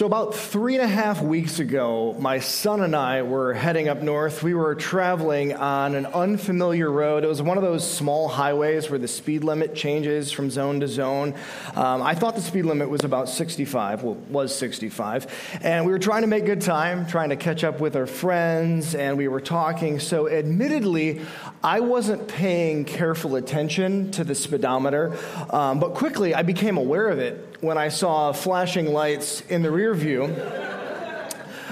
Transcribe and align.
So, 0.00 0.06
about 0.06 0.34
three 0.34 0.76
and 0.76 0.82
a 0.82 0.88
half 0.88 1.20
weeks 1.20 1.58
ago, 1.58 2.16
my 2.18 2.38
son 2.38 2.80
and 2.80 2.96
I 2.96 3.20
were 3.20 3.52
heading 3.52 3.90
up 3.90 4.00
north. 4.00 4.42
We 4.42 4.54
were 4.54 4.74
traveling 4.74 5.52
on 5.52 5.94
an 5.94 6.06
unfamiliar 6.06 6.90
road. 6.90 7.22
It 7.22 7.26
was 7.26 7.42
one 7.42 7.58
of 7.58 7.62
those 7.62 7.86
small 7.86 8.26
highways 8.26 8.88
where 8.88 8.98
the 8.98 9.06
speed 9.06 9.44
limit 9.44 9.74
changes 9.74 10.32
from 10.32 10.50
zone 10.50 10.80
to 10.80 10.88
zone. 10.88 11.34
Um, 11.74 12.00
I 12.00 12.14
thought 12.14 12.34
the 12.34 12.40
speed 12.40 12.64
limit 12.64 12.88
was 12.88 13.04
about 13.04 13.28
65, 13.28 14.02
well, 14.02 14.14
was 14.30 14.56
65. 14.56 15.58
And 15.60 15.84
we 15.84 15.92
were 15.92 15.98
trying 15.98 16.22
to 16.22 16.28
make 16.28 16.46
good 16.46 16.62
time, 16.62 17.06
trying 17.06 17.28
to 17.28 17.36
catch 17.36 17.62
up 17.62 17.78
with 17.78 17.94
our 17.94 18.06
friends, 18.06 18.94
and 18.94 19.18
we 19.18 19.28
were 19.28 19.42
talking. 19.42 20.00
So, 20.00 20.30
admittedly, 20.30 21.20
I 21.62 21.80
wasn't 21.80 22.26
paying 22.26 22.86
careful 22.86 23.36
attention 23.36 24.12
to 24.12 24.24
the 24.24 24.34
speedometer, 24.34 25.14
um, 25.50 25.78
but 25.78 25.92
quickly 25.92 26.34
I 26.34 26.40
became 26.40 26.78
aware 26.78 27.10
of 27.10 27.18
it 27.18 27.49
when 27.60 27.76
I 27.76 27.88
saw 27.88 28.32
flashing 28.32 28.92
lights 28.92 29.42
in 29.42 29.62
the 29.62 29.70
rear 29.70 29.94
view. 29.94 30.24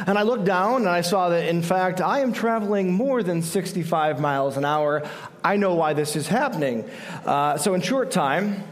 And 0.06 0.17
I 0.17 0.22
looked 0.22 0.45
down 0.45 0.83
and 0.83 0.89
I 0.89 1.00
saw 1.00 1.28
that, 1.30 1.48
in 1.48 1.62
fact, 1.62 2.00
I 2.00 2.20
am 2.20 2.33
traveling 2.33 2.92
more 2.92 3.22
than 3.22 3.42
65 3.42 4.20
miles 4.20 4.56
an 4.56 4.64
hour. 4.64 5.08
I 5.42 5.56
know 5.56 5.75
why 5.75 5.92
this 5.92 6.14
is 6.14 6.28
happening. 6.28 6.89
Uh, 7.25 7.58
so, 7.58 7.75
in 7.75 7.80
short 7.80 8.11
time, 8.11 8.62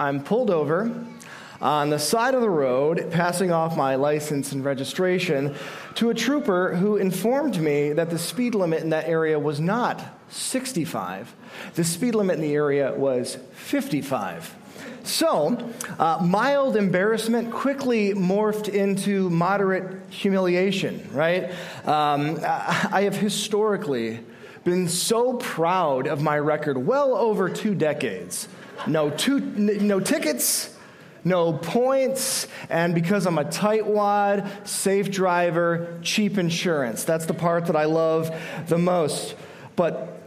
I'm 0.00 0.22
pulled 0.22 0.50
over 0.50 1.06
on 1.60 1.90
the 1.90 1.98
side 1.98 2.34
of 2.34 2.40
the 2.40 2.50
road, 2.50 3.10
passing 3.12 3.52
off 3.52 3.76
my 3.76 3.94
license 3.94 4.52
and 4.52 4.64
registration 4.64 5.54
to 5.94 6.10
a 6.10 6.14
trooper 6.14 6.74
who 6.74 6.96
informed 6.96 7.60
me 7.60 7.92
that 7.92 8.10
the 8.10 8.18
speed 8.18 8.54
limit 8.54 8.82
in 8.82 8.90
that 8.90 9.06
area 9.06 9.38
was 9.38 9.60
not 9.60 10.02
65. 10.34 11.34
The 11.74 11.84
speed 11.84 12.14
limit 12.14 12.36
in 12.36 12.42
the 12.42 12.54
area 12.54 12.92
was 12.92 13.38
55. 13.52 14.54
So, 15.04 15.70
uh, 15.98 16.24
mild 16.24 16.76
embarrassment 16.76 17.52
quickly 17.52 18.14
morphed 18.14 18.68
into 18.68 19.30
moderate 19.30 20.10
humiliation, 20.10 21.08
right? 21.12 21.52
Um, 21.86 22.40
I 22.42 23.02
have 23.02 23.16
historically 23.16 24.20
been 24.64 24.88
so 24.88 25.34
proud 25.34 26.06
of 26.06 26.22
my 26.22 26.38
record 26.38 26.78
well 26.78 27.14
over 27.14 27.50
two 27.50 27.74
decades. 27.74 28.48
No, 28.86 29.10
two, 29.10 29.40
no 29.40 30.00
tickets, 30.00 30.74
no 31.22 31.52
points, 31.52 32.48
and 32.68 32.94
because 32.94 33.26
I'm 33.26 33.38
a 33.38 33.44
tightwad, 33.44 34.66
safe 34.66 35.10
driver, 35.10 35.98
cheap 36.02 36.38
insurance. 36.38 37.04
That's 37.04 37.26
the 37.26 37.34
part 37.34 37.66
that 37.66 37.76
I 37.76 37.84
love 37.84 38.34
the 38.68 38.78
most. 38.78 39.36
But 39.76 40.23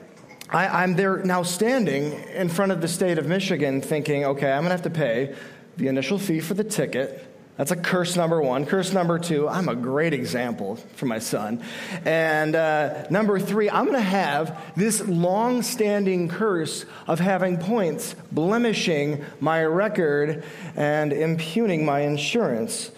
I, 0.50 0.84
am 0.84 0.96
there 0.96 1.18
now 1.18 1.44
standing 1.44 2.14
in 2.14 2.48
front 2.48 2.72
of 2.72 2.80
the 2.80 2.88
state 2.88 3.18
of 3.18 3.28
Michigan 3.28 3.82
thinking, 3.82 4.24
okay, 4.24 4.50
I'm 4.50 4.62
going 4.62 4.70
to 4.70 4.76
have 4.76 4.84
to 4.84 4.90
pay 4.90 5.36
the 5.76 5.88
initial 5.88 6.18
fee 6.18 6.40
for 6.40 6.54
the 6.54 6.64
ticket. 6.64 7.26
That's 7.58 7.72
a 7.72 7.76
curse 7.76 8.16
number 8.16 8.42
one. 8.42 8.66
Curse 8.66 8.94
number 8.94 9.20
two, 9.20 9.50
I'm 9.50 9.68
a 9.68 9.76
great 9.76 10.14
example 10.14 10.78
for 10.96 11.06
my 11.06 11.20
son. 11.20 11.64
And 12.06 12.56
uh, 12.56 13.08
number 13.10 13.40
three, 13.40 13.70
I'm 13.70 13.86
going 13.86 13.98
to 13.98 14.02
have 14.02 14.58
this 14.78 15.06
long 15.06 15.64
standing 15.64 16.30
curse 16.30 16.86
of 17.08 17.20
having 17.20 17.58
points 17.58 18.16
blemishing 18.32 19.26
my 19.42 19.66
record 19.66 20.46
and 20.76 21.12
impugning 21.12 21.84
my 21.84 22.02
insurance. 22.02 22.92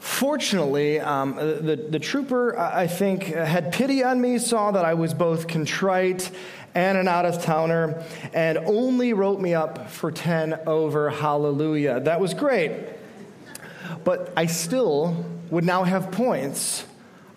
Fortunately, 0.00 1.00
um, 1.00 1.36
the, 1.36 1.86
the 1.88 1.98
trooper, 1.98 2.58
I 2.58 2.88
think, 2.88 3.22
had 3.22 3.72
pity 3.72 4.04
on 4.04 4.20
me, 4.20 4.36
saw 4.38 4.72
that 4.72 4.84
I 4.84 4.92
was 4.92 5.14
both 5.14 5.48
contrite 5.48 6.30
and 6.74 6.98
an 6.98 7.08
out 7.08 7.24
of 7.24 7.42
towner, 7.42 8.02
and 8.32 8.58
only 8.58 9.12
wrote 9.12 9.40
me 9.40 9.54
up 9.54 9.90
for 9.90 10.10
10 10.10 10.60
over 10.66 11.10
hallelujah. 11.10 12.00
That 12.00 12.20
was 12.20 12.34
great. 12.34 12.72
But 14.02 14.32
I 14.36 14.46
still 14.46 15.24
would 15.50 15.64
now 15.64 15.84
have 15.84 16.10
points 16.10 16.84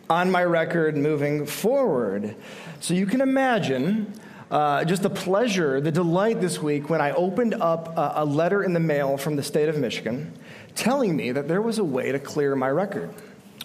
on 0.09 0.31
my 0.31 0.43
record 0.43 0.97
moving 0.97 1.45
forward. 1.45 2.35
So 2.79 2.93
you 2.93 3.05
can 3.05 3.21
imagine 3.21 4.13
uh, 4.49 4.85
just 4.85 5.03
the 5.03 5.09
pleasure, 5.09 5.81
the 5.81 5.91
delight 5.91 6.39
this 6.39 6.61
week 6.61 6.89
when 6.89 7.01
I 7.01 7.11
opened 7.11 7.53
up 7.55 7.97
a, 7.97 8.13
a 8.17 8.25
letter 8.25 8.63
in 8.63 8.73
the 8.73 8.79
mail 8.79 9.17
from 9.17 9.35
the 9.35 9.43
state 9.43 9.67
of 9.69 9.77
Michigan 9.77 10.33
telling 10.75 11.15
me 11.15 11.31
that 11.31 11.47
there 11.47 11.61
was 11.61 11.79
a 11.79 11.83
way 11.83 12.11
to 12.11 12.19
clear 12.19 12.55
my 12.55 12.69
record. 12.69 13.09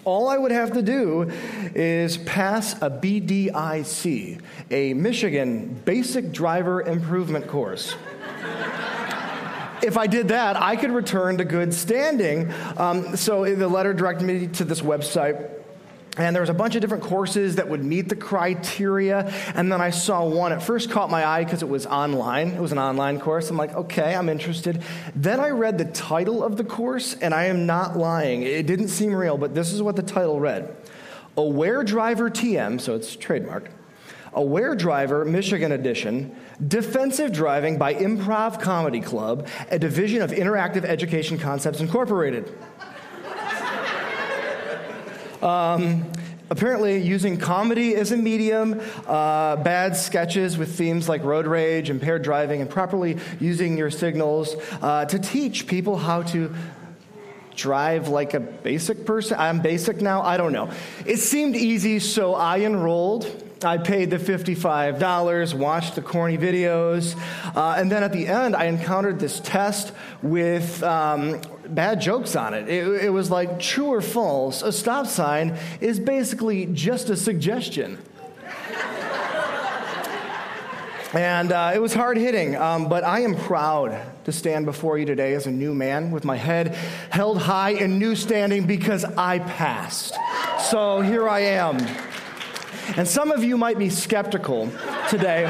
All 0.05 0.27
I 0.27 0.37
would 0.37 0.51
have 0.51 0.73
to 0.73 0.81
do 0.81 1.31
is 1.73 2.17
pass 2.17 2.73
a 2.81 2.89
BDIC, 2.89 4.41
a 4.69 4.93
Michigan 4.93 5.81
Basic 5.85 6.31
Driver 6.31 6.81
Improvement 6.81 7.47
Course. 7.47 7.95
if 9.81 9.97
I 9.97 10.07
did 10.07 10.27
that, 10.27 10.61
I 10.61 10.75
could 10.75 10.91
return 10.91 11.37
to 11.37 11.45
good 11.45 11.73
standing. 11.73 12.51
Um, 12.75 13.15
so 13.15 13.55
the 13.55 13.67
letter 13.67 13.93
directed 13.93 14.25
me 14.25 14.47
to 14.47 14.65
this 14.65 14.81
website 14.81 15.62
and 16.17 16.35
there 16.35 16.41
was 16.41 16.49
a 16.49 16.53
bunch 16.53 16.75
of 16.75 16.81
different 16.81 17.03
courses 17.03 17.55
that 17.55 17.67
would 17.67 17.83
meet 17.83 18.07
the 18.07 18.15
criteria. 18.15 19.33
And 19.55 19.71
then 19.71 19.81
I 19.81 19.89
saw 19.89 20.23
one. 20.23 20.51
It 20.51 20.61
first 20.61 20.91
caught 20.91 21.09
my 21.09 21.25
eye 21.25 21.43
because 21.43 21.63
it 21.63 21.69
was 21.69 21.87
online. 21.87 22.49
It 22.49 22.61
was 22.61 22.71
an 22.71 22.77
online 22.77 23.19
course. 23.19 23.49
I'm 23.49 23.57
like, 23.57 23.73
okay, 23.73 24.13
I'm 24.13 24.29
interested. 24.29 24.83
Then 25.15 25.39
I 25.39 25.49
read 25.49 25.79
the 25.79 25.85
title 25.85 26.43
of 26.43 26.57
the 26.57 26.63
course, 26.63 27.15
and 27.15 27.33
I 27.33 27.45
am 27.45 27.65
not 27.65 27.97
lying. 27.97 28.43
It 28.43 28.67
didn't 28.67 28.89
seem 28.89 29.13
real, 29.15 29.37
but 29.37 29.55
this 29.55 29.73
is 29.73 29.81
what 29.81 29.95
the 29.95 30.03
title 30.03 30.39
read 30.39 30.75
Aware 31.35 31.83
Driver 31.83 32.29
TM, 32.29 32.79
so 32.79 32.93
it's 32.93 33.15
trademarked. 33.15 33.69
Aware 34.33 34.75
Driver, 34.75 35.25
Michigan 35.25 35.71
Edition, 35.71 36.35
Defensive 36.67 37.31
Driving 37.31 37.77
by 37.77 37.93
Improv 37.95 38.59
Comedy 38.59 38.99
Club, 38.99 39.47
a 39.69 39.79
division 39.79 40.21
of 40.21 40.31
Interactive 40.31 40.83
Education 40.85 41.37
Concepts 41.37 41.79
Incorporated. 41.79 42.51
Um, 45.43 46.09
apparently, 46.49 47.01
using 47.01 47.37
comedy 47.37 47.95
as 47.95 48.13
a 48.13 48.17
medium, 48.17 48.79
uh, 49.05 49.57
bad 49.57 49.97
sketches 49.97 50.57
with 50.57 50.77
themes 50.77 51.09
like 51.09 51.21
road 51.25 51.47
rage, 51.47 51.89
impaired 51.89 52.23
driving, 52.23 52.61
and 52.61 52.69
properly 52.69 53.17
using 53.41 53.77
your 53.77 53.91
signals 53.91 54.55
uh, 54.81 55.03
to 55.05 55.19
teach 55.19 55.67
people 55.67 55.97
how 55.97 56.23
to 56.23 56.55
drive 57.57 58.07
like 58.07 58.33
a 58.33 58.39
basic 58.39 59.05
person. 59.05 59.35
I'm 59.37 59.61
basic 59.61 60.01
now. 60.01 60.21
I 60.21 60.37
don't 60.37 60.53
know. 60.53 60.71
It 61.05 61.17
seemed 61.17 61.57
easy, 61.57 61.99
so 61.99 62.35
I 62.35 62.59
enrolled. 62.59 63.25
I 63.65 63.77
paid 63.77 64.09
the 64.09 64.17
$55, 64.17 65.53
watched 65.53 65.95
the 65.95 66.01
corny 66.01 66.37
videos, 66.37 67.17
uh, 67.55 67.75
and 67.77 67.91
then 67.91 68.03
at 68.03 68.11
the 68.11 68.27
end, 68.27 68.55
I 68.55 68.65
encountered 68.65 69.19
this 69.19 69.39
test 69.39 69.93
with 70.21 70.81
um, 70.83 71.41
bad 71.67 72.01
jokes 72.01 72.35
on 72.35 72.53
it. 72.53 72.69
it. 72.69 73.05
It 73.05 73.09
was 73.09 73.29
like 73.31 73.59
true 73.59 73.87
or 73.87 74.01
false. 74.01 74.61
A 74.61 74.71
stop 74.71 75.07
sign 75.07 75.57
is 75.81 75.99
basically 75.99 76.65
just 76.67 77.09
a 77.09 77.17
suggestion. 77.17 77.97
And 81.13 81.51
uh, 81.51 81.73
it 81.75 81.79
was 81.79 81.93
hard 81.93 82.17
hitting, 82.17 82.55
um, 82.55 82.89
but 82.89 83.03
I 83.03 83.19
am 83.19 83.35
proud 83.35 84.01
to 84.25 84.31
stand 84.31 84.65
before 84.65 84.97
you 84.97 85.05
today 85.05 85.35
as 85.35 85.45
a 85.45 85.51
new 85.51 85.75
man 85.75 86.09
with 86.09 86.25
my 86.25 86.37
head 86.37 86.75
held 87.11 87.37
high 87.37 87.73
and 87.73 87.99
new 87.99 88.15
standing 88.15 88.65
because 88.65 89.05
I 89.05 89.37
passed. 89.37 90.17
So 90.71 91.01
here 91.01 91.29
I 91.29 91.41
am. 91.41 91.77
And 92.97 93.07
some 93.07 93.31
of 93.31 93.43
you 93.43 93.57
might 93.57 93.77
be 93.77 93.89
skeptical 93.89 94.69
today. 95.09 95.45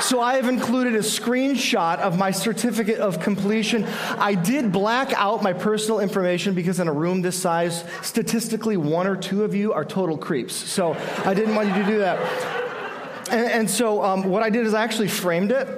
So 0.00 0.20
I 0.20 0.34
have 0.34 0.48
included 0.48 0.94
a 0.94 0.98
screenshot 0.98 1.98
of 1.98 2.18
my 2.18 2.30
certificate 2.30 2.98
of 2.98 3.20
completion. 3.20 3.84
I 4.18 4.34
did 4.34 4.72
black 4.72 5.12
out 5.14 5.42
my 5.42 5.52
personal 5.52 6.00
information 6.00 6.54
because 6.54 6.80
in 6.80 6.88
a 6.88 6.92
room 6.92 7.22
this 7.22 7.40
size, 7.40 7.84
statistically, 8.02 8.76
one 8.76 9.06
or 9.06 9.16
two 9.16 9.44
of 9.44 9.54
you 9.54 9.72
are 9.72 9.84
total 9.84 10.18
creeps. 10.18 10.54
So 10.54 10.94
I 11.24 11.32
didn't 11.32 11.54
want 11.54 11.68
you 11.68 11.74
to 11.74 11.86
do 11.86 11.98
that. 11.98 12.18
And, 13.30 13.50
and 13.50 13.70
so 13.70 14.02
um, 14.02 14.24
what 14.24 14.42
I 14.42 14.50
did 14.50 14.66
is 14.66 14.74
I 14.74 14.82
actually 14.82 15.08
framed 15.08 15.52
it. 15.52 15.68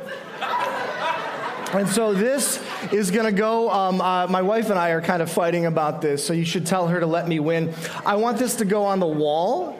And 1.72 1.88
so 1.88 2.14
this 2.14 2.62
is 2.92 3.10
going 3.10 3.26
to 3.26 3.32
go. 3.32 3.70
Um, 3.70 4.00
uh, 4.00 4.26
my 4.28 4.40
wife 4.40 4.70
and 4.70 4.78
I 4.78 4.90
are 4.90 5.02
kind 5.02 5.20
of 5.20 5.30
fighting 5.30 5.66
about 5.66 6.00
this, 6.00 6.24
so 6.24 6.32
you 6.32 6.44
should 6.44 6.64
tell 6.64 6.88
her 6.88 7.00
to 7.00 7.06
let 7.06 7.28
me 7.28 7.38
win. 7.38 7.74
I 8.04 8.16
want 8.16 8.38
this 8.38 8.56
to 8.56 8.64
go 8.64 8.84
on 8.84 8.98
the 8.98 9.06
wall 9.06 9.78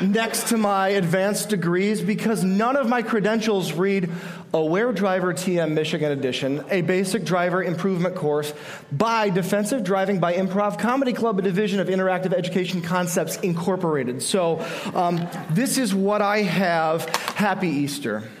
next 0.00 0.48
to 0.48 0.56
my 0.56 0.88
advanced 0.88 1.48
degrees 1.48 2.02
because 2.02 2.44
none 2.44 2.76
of 2.76 2.88
my 2.88 3.02
credentials 3.02 3.72
read 3.72 4.10
Aware 4.52 4.92
Driver 4.92 5.34
TM 5.34 5.72
Michigan 5.72 6.12
Edition, 6.12 6.64
a 6.70 6.82
basic 6.82 7.24
driver 7.24 7.62
improvement 7.62 8.14
course 8.14 8.52
by 8.92 9.28
Defensive 9.30 9.82
Driving 9.84 10.20
by 10.20 10.34
Improv 10.34 10.78
Comedy 10.78 11.12
Club, 11.12 11.38
a 11.38 11.42
division 11.42 11.80
of 11.80 11.88
Interactive 11.88 12.32
Education 12.32 12.80
Concepts 12.80 13.36
Incorporated. 13.38 14.22
So, 14.22 14.64
um, 14.94 15.28
this 15.50 15.78
is 15.78 15.94
what 15.94 16.22
I 16.22 16.42
have. 16.42 17.04
Happy 17.34 17.68
Easter. 17.68 18.22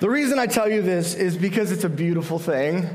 the 0.00 0.08
reason 0.08 0.38
I 0.38 0.46
tell 0.46 0.70
you 0.70 0.82
this 0.82 1.14
is 1.14 1.36
because 1.36 1.70
it's 1.70 1.84
a 1.84 1.88
beautiful 1.88 2.38
thing 2.38 2.88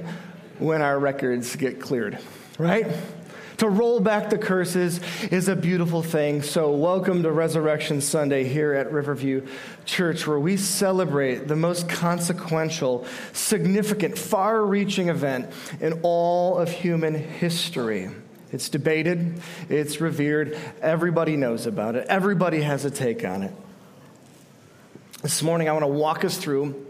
when 0.59 0.81
our 0.81 0.97
records 0.99 1.55
get 1.55 1.79
cleared, 1.79 2.17
right? 2.57 2.87
To 3.57 3.67
roll 3.67 3.99
back 3.99 4.29
the 4.29 4.37
curses 4.37 4.99
is 5.31 5.47
a 5.47 5.55
beautiful 5.55 6.03
thing. 6.03 6.43
So, 6.43 6.73
welcome 6.73 7.23
to 7.23 7.31
Resurrection 7.31 8.01
Sunday 8.01 8.43
here 8.43 8.73
at 8.73 8.91
Riverview 8.91 9.47
Church, 9.83 10.27
where 10.27 10.39
we 10.39 10.57
celebrate 10.57 11.47
the 11.47 11.55
most 11.55 11.89
consequential, 11.89 13.07
significant, 13.33 14.15
far 14.15 14.63
reaching 14.63 15.09
event 15.09 15.51
in 15.81 16.01
all 16.03 16.59
of 16.59 16.69
human 16.69 17.15
history. 17.15 18.11
It's 18.51 18.69
debated, 18.69 19.41
it's 19.69 19.99
revered, 20.01 20.55
everybody 20.79 21.35
knows 21.35 21.65
about 21.65 21.95
it, 21.95 22.05
everybody 22.09 22.61
has 22.61 22.85
a 22.85 22.91
take 22.91 23.25
on 23.25 23.41
it. 23.41 23.55
This 25.23 25.41
morning, 25.41 25.67
I 25.67 25.71
want 25.71 25.81
to 25.81 25.87
walk 25.87 26.23
us 26.23 26.37
through 26.37 26.85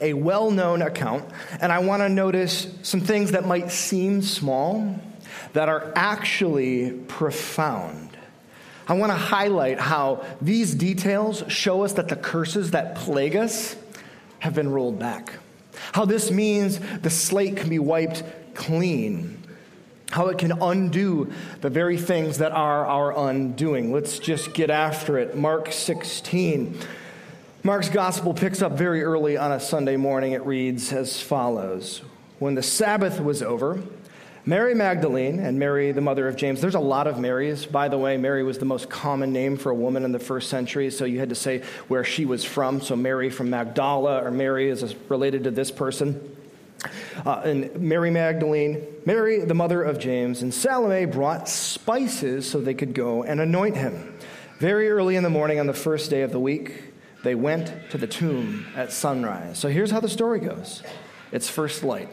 a 0.00 0.14
well 0.14 0.50
known 0.50 0.82
account, 0.82 1.30
and 1.60 1.70
I 1.70 1.78
want 1.78 2.02
to 2.02 2.08
notice 2.08 2.66
some 2.82 3.00
things 3.00 3.30
that 3.30 3.46
might 3.46 3.70
seem 3.70 4.22
small 4.22 5.00
that 5.52 5.68
are 5.68 5.92
actually 5.94 6.92
profound. 7.08 8.16
I 8.86 8.94
want 8.94 9.12
to 9.12 9.16
highlight 9.16 9.78
how 9.78 10.24
these 10.40 10.74
details 10.74 11.44
show 11.48 11.84
us 11.84 11.92
that 11.94 12.08
the 12.08 12.16
curses 12.16 12.72
that 12.72 12.96
plague 12.96 13.36
us 13.36 13.76
have 14.40 14.54
been 14.54 14.70
rolled 14.70 14.98
back. 14.98 15.34
How 15.92 16.04
this 16.04 16.30
means 16.30 16.80
the 17.00 17.10
slate 17.10 17.56
can 17.56 17.68
be 17.68 17.78
wiped 17.78 18.24
clean. 18.54 19.36
How 20.10 20.26
it 20.26 20.38
can 20.38 20.60
undo 20.60 21.32
the 21.60 21.70
very 21.70 21.96
things 21.96 22.38
that 22.38 22.50
are 22.52 22.84
our 22.84 23.28
undoing. 23.28 23.92
Let's 23.92 24.18
just 24.18 24.54
get 24.54 24.70
after 24.70 25.18
it. 25.18 25.36
Mark 25.36 25.72
16. 25.72 26.76
Mark's 27.62 27.90
gospel 27.90 28.34
picks 28.34 28.62
up 28.62 28.72
very 28.72 29.04
early 29.04 29.36
on 29.36 29.52
a 29.52 29.60
Sunday 29.60 29.96
morning. 29.96 30.32
It 30.32 30.44
reads 30.44 30.92
as 30.92 31.20
follows 31.20 32.02
When 32.40 32.56
the 32.56 32.62
Sabbath 32.62 33.20
was 33.20 33.42
over, 33.42 33.80
Mary 34.46 34.74
Magdalene 34.74 35.38
and 35.38 35.58
Mary, 35.58 35.92
the 35.92 36.00
mother 36.00 36.26
of 36.26 36.34
James. 36.34 36.62
There's 36.62 36.74
a 36.74 36.80
lot 36.80 37.06
of 37.06 37.18
Marys. 37.18 37.66
By 37.66 37.88
the 37.88 37.98
way, 37.98 38.16
Mary 38.16 38.42
was 38.42 38.56
the 38.56 38.64
most 38.64 38.88
common 38.88 39.34
name 39.34 39.58
for 39.58 39.70
a 39.70 39.74
woman 39.74 40.02
in 40.02 40.12
the 40.12 40.18
first 40.18 40.48
century, 40.48 40.90
so 40.90 41.04
you 41.04 41.18
had 41.18 41.28
to 41.28 41.34
say 41.34 41.62
where 41.88 42.04
she 42.04 42.24
was 42.24 42.42
from. 42.42 42.80
So, 42.80 42.96
Mary 42.96 43.28
from 43.28 43.50
Magdala, 43.50 44.24
or 44.24 44.30
Mary 44.30 44.70
is 44.70 44.94
related 45.10 45.44
to 45.44 45.50
this 45.50 45.70
person. 45.70 46.36
Uh, 47.26 47.42
and 47.44 47.76
Mary 47.76 48.10
Magdalene, 48.10 48.86
Mary, 49.04 49.40
the 49.40 49.54
mother 49.54 49.82
of 49.82 49.98
James, 49.98 50.40
and 50.40 50.54
Salome 50.54 51.04
brought 51.04 51.46
spices 51.46 52.50
so 52.50 52.62
they 52.62 52.72
could 52.72 52.94
go 52.94 53.22
and 53.22 53.40
anoint 53.40 53.76
him. 53.76 54.16
Very 54.58 54.90
early 54.90 55.16
in 55.16 55.22
the 55.22 55.30
morning 55.30 55.60
on 55.60 55.66
the 55.66 55.74
first 55.74 56.08
day 56.08 56.22
of 56.22 56.32
the 56.32 56.40
week, 56.40 56.84
they 57.22 57.34
went 57.34 57.90
to 57.90 57.98
the 57.98 58.06
tomb 58.06 58.66
at 58.74 58.90
sunrise. 58.90 59.58
So 59.58 59.68
here's 59.68 59.90
how 59.90 60.00
the 60.00 60.08
story 60.08 60.40
goes 60.40 60.82
it's 61.30 61.50
first 61.50 61.84
light. 61.84 62.08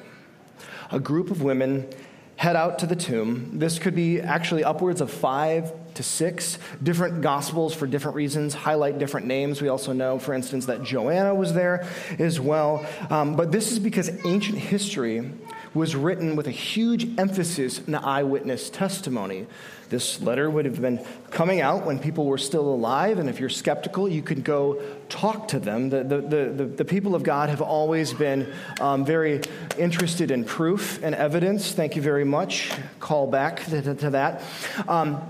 A 0.91 0.99
group 0.99 1.31
of 1.31 1.41
women 1.41 1.87
head 2.37 2.55
out 2.55 2.79
to 2.79 2.85
the 2.85 2.95
tomb. 2.95 3.49
This 3.59 3.79
could 3.79 3.95
be 3.95 4.21
actually 4.21 4.63
upwards 4.63 5.01
of 5.01 5.11
five 5.11 5.73
to 5.95 6.03
six. 6.03 6.59
Different 6.81 7.21
gospels, 7.21 7.73
for 7.73 7.87
different 7.87 8.15
reasons, 8.15 8.53
highlight 8.53 8.99
different 8.99 9.25
names. 9.25 9.61
We 9.61 9.69
also 9.69 9.91
know, 9.91 10.19
for 10.19 10.33
instance, 10.33 10.67
that 10.67 10.83
Joanna 10.83 11.33
was 11.33 11.53
there 11.53 11.85
as 12.19 12.39
well. 12.39 12.85
Um, 13.09 13.35
but 13.35 13.51
this 13.51 13.71
is 13.71 13.79
because 13.79 14.09
ancient 14.23 14.59
history 14.59 15.31
was 15.73 15.95
written 15.95 16.35
with 16.35 16.47
a 16.47 16.51
huge 16.51 17.17
emphasis 17.19 17.79
the 17.79 18.01
eyewitness 18.03 18.69
testimony. 18.69 19.47
This 19.89 20.21
letter 20.21 20.49
would 20.49 20.65
have 20.65 20.81
been 20.81 20.99
coming 21.31 21.61
out 21.61 21.85
when 21.85 21.97
people 21.97 22.25
were 22.25 22.37
still 22.37 22.67
alive, 22.67 23.19
and 23.19 23.29
if 23.29 23.39
you're 23.39 23.47
skeptical, 23.49 24.09
you 24.09 24.21
could 24.21 24.43
go 24.43 24.81
talk 25.07 25.47
to 25.49 25.59
them. 25.59 25.89
The, 25.89 26.03
the, 26.03 26.21
the, 26.21 26.65
the 26.65 26.85
people 26.85 27.15
of 27.15 27.23
God 27.23 27.49
have 27.49 27.61
always 27.61 28.13
been 28.13 28.51
um, 28.81 29.05
very 29.05 29.41
interested 29.77 30.29
in 30.29 30.43
proof 30.43 31.01
and 31.03 31.15
evidence. 31.15 31.71
Thank 31.71 31.95
you 31.95 32.01
very 32.01 32.25
much. 32.25 32.71
Call 32.99 33.27
back 33.27 33.63
to, 33.65 33.95
to 33.95 34.09
that. 34.09 34.41
Um, 34.89 35.21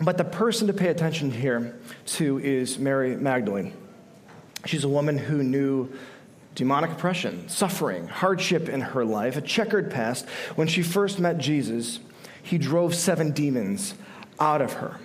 but 0.00 0.18
the 0.18 0.24
person 0.24 0.66
to 0.66 0.72
pay 0.72 0.88
attention 0.88 1.30
here 1.30 1.78
to 2.06 2.38
is 2.40 2.78
Mary 2.78 3.16
Magdalene. 3.16 3.72
She's 4.66 4.84
a 4.84 4.88
woman 4.88 5.18
who 5.18 5.42
knew 5.42 5.92
demonic 6.54 6.90
oppression, 6.90 7.48
suffering, 7.48 8.06
hardship 8.06 8.68
in 8.68 8.80
her 8.80 9.04
life, 9.04 9.36
a 9.36 9.40
checkered 9.40 9.90
past. 9.90 10.28
When 10.54 10.68
she 10.68 10.82
first 10.82 11.18
met 11.18 11.38
Jesus, 11.38 12.00
he 12.42 12.58
drove 12.58 12.94
seven 12.94 13.32
demons 13.32 13.94
out 14.38 14.60
of 14.60 14.74
her. 14.74 14.98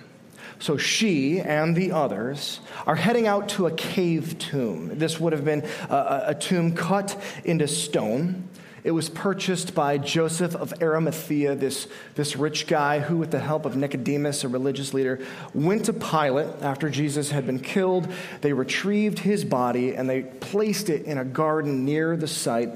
So 0.60 0.76
she 0.76 1.40
and 1.40 1.74
the 1.74 1.92
others 1.92 2.60
are 2.86 2.94
heading 2.94 3.26
out 3.26 3.48
to 3.50 3.66
a 3.66 3.72
cave 3.72 4.38
tomb. 4.38 4.98
This 4.98 5.18
would 5.18 5.32
have 5.32 5.44
been 5.44 5.66
a, 5.88 6.24
a, 6.28 6.34
tomb 6.34 6.74
cut 6.74 7.16
into 7.44 7.66
stone. 7.66 8.46
It 8.82 8.92
was 8.92 9.08
purchased 9.08 9.74
by 9.74 9.98
Joseph 9.98 10.54
of 10.54 10.72
Arimathea, 10.80 11.54
this, 11.54 11.86
this 12.14 12.36
rich 12.36 12.66
guy 12.66 13.00
who, 13.00 13.18
with 13.18 13.30
the 13.30 13.38
help 13.38 13.66
of 13.66 13.76
Nicodemus, 13.76 14.44
a 14.44 14.48
religious 14.48 14.94
leader, 14.94 15.20
went 15.52 15.84
to 15.86 15.92
Pilate 15.92 16.62
after 16.62 16.88
Jesus 16.88 17.30
had 17.30 17.46
been 17.46 17.60
killed. 17.60 18.08
They 18.40 18.52
retrieved 18.52 19.18
his 19.18 19.44
body 19.44 19.94
and 19.94 20.08
they 20.08 20.22
placed 20.22 20.88
it 20.88 21.04
in 21.04 21.18
a 21.18 21.24
garden 21.24 21.84
near 21.84 22.16
the 22.16 22.28
site 22.28 22.70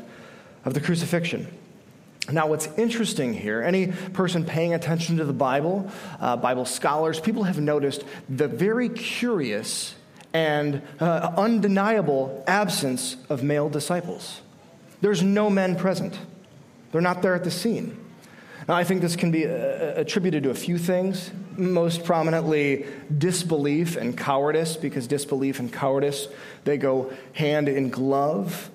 of 0.64 0.74
the 0.74 0.80
crucifixion. 0.80 1.46
Now, 2.30 2.46
what's 2.46 2.66
interesting 2.78 3.34
here, 3.34 3.62
any 3.62 3.88
person 3.88 4.44
paying 4.44 4.72
attention 4.72 5.18
to 5.18 5.24
the 5.24 5.34
Bible, 5.34 5.90
uh, 6.20 6.36
Bible 6.36 6.64
scholars, 6.64 7.20
people 7.20 7.42
have 7.42 7.60
noticed 7.60 8.02
the 8.30 8.48
very 8.48 8.88
curious 8.88 9.94
and 10.32 10.82
uh, 11.00 11.32
undeniable 11.36 12.42
absence 12.46 13.16
of 13.28 13.42
male 13.42 13.68
disciples. 13.68 14.40
There's 15.04 15.22
no 15.22 15.50
men 15.50 15.76
present, 15.76 16.18
they're 16.90 17.02
not 17.02 17.20
there 17.20 17.34
at 17.34 17.44
the 17.44 17.50
scene. 17.50 17.94
Now, 18.66 18.74
I 18.74 18.84
think 18.84 19.02
this 19.02 19.16
can 19.16 19.30
be 19.30 19.44
uh, 19.44 19.50
attributed 20.00 20.44
to 20.44 20.50
a 20.50 20.54
few 20.54 20.78
things. 20.78 21.30
Most 21.58 22.04
prominently, 22.04 22.86
disbelief 23.18 23.96
and 23.96 24.16
cowardice, 24.16 24.78
because 24.78 25.06
disbelief 25.06 25.58
and 25.58 25.70
cowardice, 25.70 26.28
they 26.64 26.78
go 26.78 27.12
hand 27.34 27.68
in 27.68 27.90
glove. 27.90 28.70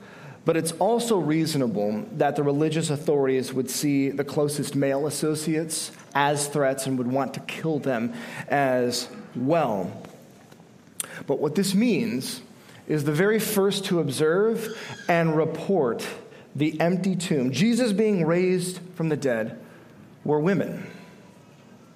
But 0.45 0.55
it's 0.55 0.71
also 0.73 1.17
reasonable 1.17 2.05
that 2.17 2.35
the 2.35 2.43
religious 2.43 2.91
authorities 2.91 3.51
would 3.51 3.71
see 3.71 4.11
the 4.11 4.23
closest 4.23 4.75
male 4.75 5.07
associates 5.07 5.91
as 6.13 6.47
threats 6.47 6.85
and 6.85 6.95
would 6.99 7.11
want 7.11 7.33
to 7.33 7.39
kill 7.39 7.79
them 7.79 8.13
as 8.49 9.09
well. 9.35 9.91
But 11.25 11.39
what 11.39 11.55
this 11.55 11.73
means 11.73 12.41
is 12.89 13.05
the 13.05 13.13
very 13.13 13.39
first 13.39 13.85
to 13.85 13.99
observe 13.99 14.77
and 15.07 15.37
report 15.37 16.05
the 16.55 16.79
empty 16.81 17.15
tomb, 17.15 17.51
Jesus 17.51 17.93
being 17.93 18.25
raised 18.25 18.79
from 18.95 19.07
the 19.07 19.15
dead, 19.15 19.57
were 20.25 20.39
women. 20.39 20.85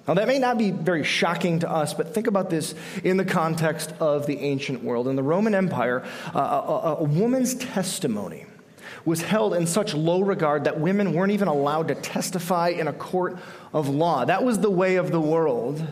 Now, 0.06 0.14
that 0.14 0.28
may 0.28 0.38
not 0.38 0.58
be 0.58 0.70
very 0.70 1.02
shocking 1.02 1.60
to 1.60 1.70
us, 1.70 1.94
but 1.94 2.14
think 2.14 2.26
about 2.26 2.50
this 2.50 2.74
in 3.02 3.16
the 3.16 3.24
context 3.24 3.92
of 4.00 4.26
the 4.26 4.38
ancient 4.38 4.84
world. 4.84 5.08
In 5.08 5.16
the 5.16 5.22
Roman 5.22 5.54
Empire, 5.54 6.04
uh, 6.34 6.38
a, 6.38 6.96
a, 6.96 7.04
woman's 7.04 7.54
testimony 7.54 8.44
was 9.06 9.22
held 9.22 9.54
in 9.54 9.66
such 9.66 9.94
low 9.94 10.20
regard 10.20 10.64
that 10.64 10.78
women 10.78 11.14
weren't 11.14 11.32
even 11.32 11.48
allowed 11.48 11.88
to 11.88 11.94
testify 11.94 12.68
in 12.68 12.86
a 12.86 12.92
court 12.92 13.38
of 13.72 13.88
law. 13.88 14.24
That 14.26 14.44
was 14.44 14.58
the 14.58 14.70
way 14.70 14.96
of 14.96 15.10
the 15.10 15.20
world. 15.20 15.86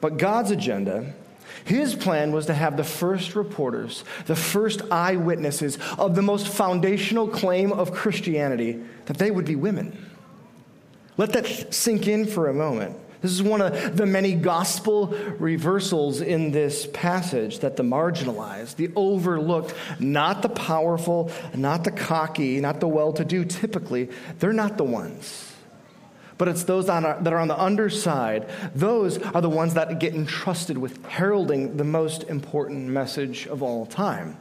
But 0.00 0.16
God's 0.16 0.50
agenda, 0.50 1.14
his 1.64 1.94
plan 1.94 2.32
was 2.32 2.46
to 2.46 2.54
have 2.54 2.76
the 2.76 2.84
first 2.84 3.34
reporters, 3.34 4.04
the 4.26 4.36
first 4.36 4.82
eyewitnesses 4.90 5.78
of 5.98 6.14
the 6.14 6.22
most 6.22 6.48
foundational 6.48 7.28
claim 7.28 7.72
of 7.72 7.92
Christianity, 7.92 8.80
that 9.06 9.18
they 9.18 9.30
would 9.30 9.44
be 9.44 9.56
women. 9.56 10.10
Let 11.16 11.32
that 11.34 11.74
sink 11.74 12.08
in 12.08 12.26
for 12.26 12.48
a 12.48 12.54
moment. 12.54 12.96
This 13.20 13.30
is 13.30 13.42
one 13.42 13.60
of 13.60 13.96
the 13.96 14.04
many 14.04 14.34
gospel 14.34 15.08
reversals 15.38 16.20
in 16.20 16.50
this 16.50 16.88
passage 16.92 17.60
that 17.60 17.76
the 17.76 17.84
marginalized, 17.84 18.74
the 18.74 18.90
overlooked, 18.96 19.74
not 20.00 20.42
the 20.42 20.48
powerful, 20.48 21.30
not 21.54 21.84
the 21.84 21.92
cocky, 21.92 22.60
not 22.60 22.80
the 22.80 22.88
well 22.88 23.12
to 23.12 23.24
do, 23.24 23.44
typically, 23.44 24.10
they're 24.40 24.52
not 24.52 24.76
the 24.76 24.84
ones. 24.84 25.51
But 26.42 26.48
it's 26.48 26.64
those 26.64 26.86
that 26.86 27.04
are 27.04 27.38
on 27.38 27.46
the 27.46 27.56
underside. 27.56 28.48
Those 28.74 29.16
are 29.18 29.40
the 29.40 29.48
ones 29.48 29.74
that 29.74 30.00
get 30.00 30.12
entrusted 30.12 30.76
with 30.76 31.06
heralding 31.06 31.76
the 31.76 31.84
most 31.84 32.24
important 32.24 32.88
message 32.88 33.46
of 33.46 33.62
all 33.62 33.86
time. 33.86 34.36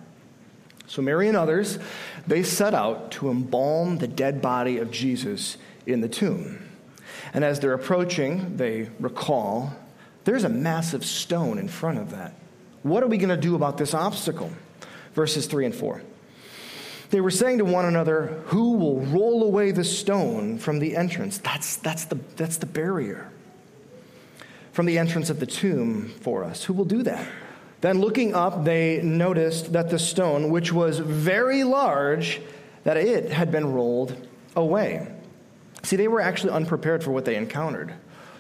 So, 0.88 1.04
Mary 1.04 1.28
and 1.28 1.38
others, 1.38 1.78
they 2.26 2.42
set 2.42 2.74
out 2.74 3.12
to 3.12 3.30
embalm 3.30 4.00
the 4.00 4.08
dead 4.08 4.42
body 4.42 4.80
of 4.80 4.90
Jesus 4.90 5.58
in 5.86 6.02
the 6.02 6.10
tomb. 6.10 6.68
And 7.36 7.44
as 7.44 7.60
they're 7.60 7.74
approaching, 7.74 8.58
they 8.58 8.90
recall 9.00 9.72
there's 10.24 10.44
a 10.44 10.50
massive 10.50 11.06
stone 11.06 11.60
in 11.60 11.68
front 11.68 12.00
of 12.00 12.10
that. 12.10 12.34
What 12.82 13.04
are 13.04 13.08
we 13.08 13.20
going 13.20 13.30
to 13.30 13.38
do 13.38 13.54
about 13.54 13.78
this 13.78 13.94
obstacle? 13.94 14.50
Verses 15.14 15.46
3 15.46 15.68
and 15.68 15.76
4. 15.76 16.02
They 17.12 17.22
were 17.22 17.32
saying 17.32 17.58
to 17.58 17.66
one 17.66 17.86
another, 17.86 18.42
Who 18.48 18.78
will 18.78 19.02
roll 19.02 19.44
away 19.44 19.72
the 19.72 19.84
stone 19.84 20.58
from 20.58 20.80
the 20.80 20.96
entrance? 20.96 21.38
That's, 21.38 21.76
that's, 21.76 22.06
the, 22.06 22.18
that's 22.38 22.58
the 22.58 22.66
barrier. 22.66 23.30
From 24.72 24.86
the 24.86 24.98
entrance 24.98 25.30
of 25.30 25.42
the 25.42 25.46
tomb 25.46 26.14
for 26.22 26.46
us. 26.46 26.64
Who 26.64 26.74
will 26.74 26.86
do 26.86 27.04
that? 27.04 27.28
Then 27.82 28.00
looking 28.00 28.34
up, 28.34 28.64
they 28.64 29.02
noticed 29.02 29.74
that 29.74 29.90
the 29.90 30.00
stone, 30.00 30.52
which 30.52 30.72
was 30.72 31.00
very 31.00 31.64
large, 31.66 32.40
that 32.86 32.96
it 32.96 33.32
had 33.32 33.52
been 33.52 33.74
rolled 33.74 34.16
away. 34.56 35.14
See, 35.84 35.98
they 35.98 36.08
were 36.08 36.22
actually 36.22 36.54
unprepared 36.54 37.04
for 37.04 37.12
what 37.12 37.26
they 37.26 37.36
encountered. 37.36 37.94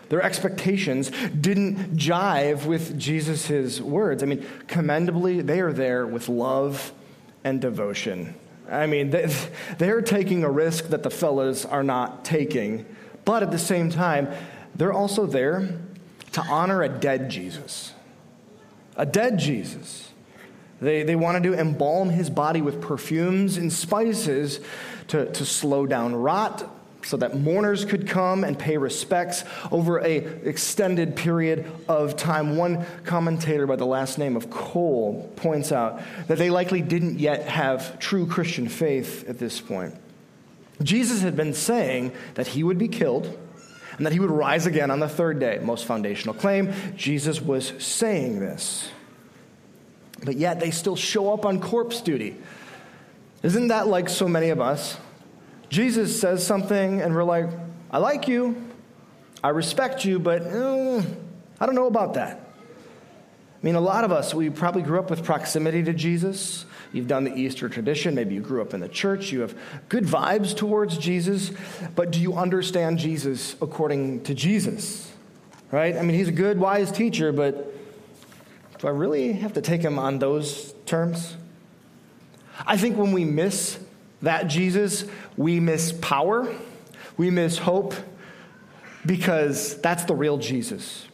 Their 0.10 0.22
expectations 0.22 1.10
didn't 1.40 1.96
jive 1.98 2.66
with 2.66 2.98
Jesus' 2.98 3.82
words. 3.82 4.24
I 4.24 4.28
mean, 4.28 4.46
commendably, 4.68 5.42
they 5.42 5.60
are 5.60 5.74
there 5.74 6.06
with 6.06 6.30
love 6.30 6.94
and 7.44 7.60
devotion. 7.60 8.36
I 8.72 8.88
mean, 8.88 9.13
they're 9.78 10.01
taking 10.01 10.44
a 10.44 10.50
risk 10.50 10.88
that 10.88 11.04
the 11.04 11.10
fellas 11.10 11.66
are 11.66 11.84
not 11.84 12.24
taking, 12.24 12.86
but 13.25 13.44
at 13.44 13.51
the 13.51 13.60
same 13.60 13.90
time, 13.90 14.30
they're 14.74 14.94
also 14.94 15.25
there 15.25 15.78
to 16.32 16.42
honor 16.44 16.82
a 16.82 16.90
dead 16.90 17.30
Jesus. 17.30 17.94
A 18.96 19.06
dead 19.06 19.38
Jesus. 19.38 20.12
They, 20.80 21.04
they 21.04 21.16
wanted 21.16 21.44
to 21.44 21.54
embalm 21.54 22.10
his 22.10 22.30
body 22.30 22.62
with 22.62 22.82
perfumes 22.82 23.58
and 23.58 23.72
spices 23.72 24.60
to, 25.10 25.32
to 25.32 25.46
slow 25.46 25.86
down 25.86 26.16
rot, 26.16 26.68
so 27.03 27.17
that 27.17 27.38
mourners 27.38 27.86
could 27.86 28.08
come 28.08 28.43
and 28.43 28.58
pay 28.58 28.77
respects 28.77 29.43
over 29.72 30.00
a 30.00 30.17
extended 30.17 31.15
period 31.15 31.70
of 31.88 32.15
time. 32.15 32.58
One 32.58 32.86
commentator 33.05 33.67
by 33.67 33.75
the 33.75 33.86
last 33.86 34.17
name 34.17 34.36
of 34.36 34.50
Cole 34.50 35.31
points 35.36 35.72
out 35.72 36.01
that 36.27 36.38
they 36.38 36.50
likely 36.50 36.81
didn't 36.81 37.20
yet 37.20 37.48
have 37.48 38.00
true 38.00 38.25
Christian 38.25 38.67
faith 38.67 39.27
at 39.27 39.39
this 39.39 39.60
point. 39.60 39.96
Jesus 40.81 41.22
had 41.22 41.36
been 41.36 41.53
saying 41.53 42.12
that 42.36 42.48
he 42.48 42.63
would 42.63 42.77
be 42.77 42.88
killed 42.88 43.38
and 43.98 44.05
that 44.05 44.13
he 44.13 44.20
would 44.20 44.31
rise 44.31 44.65
again 44.65 44.89
on 44.89 45.00
the 45.00 45.10
third 45.10 45.39
day. 45.39 45.60
Most 45.62 45.86
foundational 45.86 46.34
claim. 46.34 46.74
Jesus 46.96 47.41
was 47.41 47.74
saying 47.77 48.39
this. 48.39 48.89
But 50.24 50.38
yet 50.38 50.60
they 50.60 50.72
still 50.72 50.96
show 50.96 51.34
up 51.34 51.46
on 51.46 51.60
corpse 51.60 52.01
duty. 52.01 52.38
Isn't 53.43 53.67
that 53.70 53.88
like 53.88 54.08
so 54.10 54.27
many 54.27 54.50
of 54.50 54.62
us? 54.62 54.98
Jesus 55.72 56.20
says 56.20 56.46
something, 56.46 57.01
and 57.01 57.16
we're 57.16 57.24
like, 57.24 57.50
I 57.90 57.98
like 57.98 58.28
you, 58.28 58.62
I 59.42 59.50
respect 59.50 60.04
you, 60.04 60.20
but 60.20 60.42
eh, 60.44 61.01
I 61.62 61.66
don't 61.66 61.75
know 61.75 61.88
about 61.88 62.16
that. 62.16 62.38
I 62.38 63.66
mean, 63.66 63.75
a 63.75 63.82
lot 63.82 64.04
of 64.04 64.12
us, 64.12 64.34
we 64.34 64.50
probably 64.50 64.82
grew 64.82 65.00
up 65.00 65.10
with 65.10 65.24
proximity 65.24 65.82
to 65.84 65.94
Jesus. 65.94 66.66
You've 66.92 67.08
done 67.08 67.24
the 67.24 67.34
Easter 67.34 67.70
tradition. 67.70 68.16
Maybe 68.16 68.36
you 68.36 68.42
grew 68.42 68.62
up 68.62 68.74
in 68.74 68.82
the 68.82 68.90
church. 68.90 69.32
You 69.32 69.42
have 69.42 69.58
good 69.88 70.04
vibes 70.04 70.54
towards 70.56 70.98
Jesus. 70.98 71.51
But 71.96 72.12
do 72.12 72.20
you 72.20 72.34
understand 72.34 72.98
Jesus 72.98 73.56
according 73.62 74.24
to 74.24 74.34
Jesus? 74.34 75.10
Right? 75.72 75.96
I 75.96 76.01
mean, 76.01 76.18
he's 76.18 76.28
a 76.28 76.34
good, 76.34 76.60
wise 76.60 76.92
teacher, 76.92 77.32
but 77.32 77.74
do 78.80 78.88
I 78.88 78.92
really 78.92 79.32
have 79.34 79.54
to 79.54 79.62
take 79.62 79.82
him 79.82 79.98
on 79.98 80.20
those 80.20 80.74
terms? 80.86 81.38
I 82.66 82.75
think 82.75 82.98
when 82.98 83.13
we 83.13 83.24
miss 83.24 83.80
that 84.22 84.48
Jesus, 84.48 85.06
we 85.38 85.60
miss 85.60 85.92
power, 85.94 86.54
we 87.18 87.30
miss 87.30 87.58
hope, 87.58 87.94
because 89.06 89.80
that's 89.82 90.06
the 90.06 90.16
real 90.16 90.38
Jesus. 90.38 91.08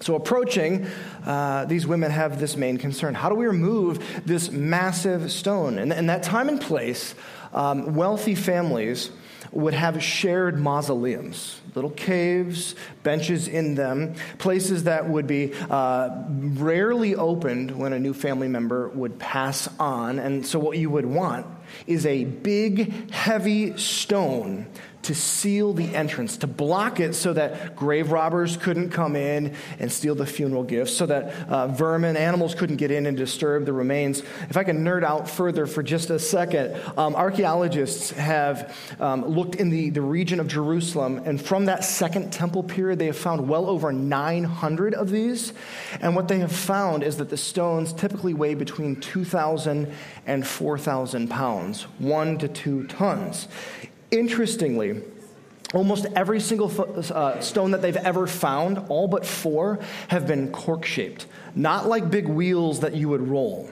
So, 0.00 0.16
approaching, 0.16 0.86
uh, 1.24 1.64
these 1.64 1.86
women 1.86 2.10
have 2.10 2.38
this 2.38 2.56
main 2.56 2.76
concern. 2.76 3.14
How 3.14 3.30
do 3.30 3.36
we 3.36 3.46
remove 3.46 4.22
this 4.26 4.50
massive 4.50 5.32
stone? 5.32 5.78
And 5.78 5.92
in 5.92 6.06
that 6.06 6.22
time 6.22 6.48
and 6.48 6.60
place, 6.60 7.14
um, 7.54 7.94
wealthy 7.94 8.34
families 8.34 9.10
would 9.52 9.72
have 9.72 10.02
shared 10.02 10.58
mausoleums, 10.58 11.60
little 11.74 11.90
caves, 11.90 12.74
benches 13.02 13.46
in 13.46 13.76
them, 13.76 14.14
places 14.38 14.84
that 14.84 15.08
would 15.08 15.26
be 15.26 15.54
uh, 15.70 16.10
rarely 16.28 17.14
opened 17.14 17.70
when 17.70 17.92
a 17.92 17.98
new 17.98 18.12
family 18.12 18.48
member 18.48 18.88
would 18.88 19.18
pass 19.18 19.68
on. 19.78 20.18
And 20.18 20.44
so, 20.44 20.58
what 20.58 20.76
you 20.76 20.90
would 20.90 21.06
want 21.06 21.46
is 21.86 22.06
a 22.06 22.24
big, 22.24 23.10
heavy 23.10 23.76
stone 23.76 24.66
to 25.04 25.14
seal 25.14 25.72
the 25.72 25.94
entrance, 25.94 26.38
to 26.38 26.46
block 26.46 27.00
it 27.00 27.14
so 27.14 27.32
that 27.32 27.76
grave 27.76 28.10
robbers 28.10 28.56
couldn't 28.56 28.90
come 28.90 29.16
in 29.16 29.54
and 29.78 29.92
steal 29.92 30.14
the 30.14 30.26
funeral 30.26 30.64
gifts, 30.64 30.96
so 30.96 31.06
that 31.06 31.48
uh, 31.48 31.68
vermin, 31.68 32.16
animals 32.16 32.54
couldn't 32.54 32.76
get 32.76 32.90
in 32.90 33.06
and 33.06 33.16
disturb 33.16 33.64
the 33.66 33.72
remains. 33.72 34.20
If 34.48 34.56
I 34.56 34.64
can 34.64 34.84
nerd 34.84 35.04
out 35.04 35.28
further 35.28 35.66
for 35.66 35.82
just 35.82 36.10
a 36.10 36.18
second, 36.18 36.80
um, 36.96 37.14
archaeologists 37.14 38.10
have 38.10 38.74
um, 38.98 39.24
looked 39.26 39.56
in 39.56 39.70
the, 39.70 39.90
the 39.90 40.02
region 40.02 40.40
of 40.40 40.48
Jerusalem, 40.48 41.22
and 41.24 41.40
from 41.40 41.66
that 41.66 41.84
second 41.84 42.32
temple 42.32 42.62
period, 42.62 42.98
they 42.98 43.06
have 43.06 43.16
found 43.16 43.48
well 43.48 43.66
over 43.66 43.92
900 43.92 44.94
of 44.94 45.10
these. 45.10 45.52
And 46.00 46.16
what 46.16 46.28
they 46.28 46.38
have 46.38 46.52
found 46.52 47.02
is 47.02 47.18
that 47.18 47.28
the 47.30 47.36
stones 47.36 47.92
typically 47.92 48.34
weigh 48.34 48.54
between 48.54 48.96
2,000 48.96 49.92
and 50.26 50.46
4,000 50.46 51.28
pounds, 51.28 51.82
one 51.98 52.38
to 52.38 52.48
two 52.48 52.86
tons. 52.86 53.48
Interestingly, 54.14 55.02
almost 55.72 56.06
every 56.14 56.40
single 56.40 56.70
uh, 57.12 57.40
stone 57.40 57.72
that 57.72 57.82
they've 57.82 57.96
ever 57.96 58.28
found, 58.28 58.78
all 58.88 59.08
but 59.08 59.26
four, 59.26 59.80
have 60.06 60.24
been 60.28 60.52
cork 60.52 60.84
shaped, 60.84 61.26
not 61.56 61.88
like 61.88 62.12
big 62.12 62.28
wheels 62.28 62.78
that 62.80 62.94
you 62.94 63.08
would 63.08 63.28
roll. 63.28 63.68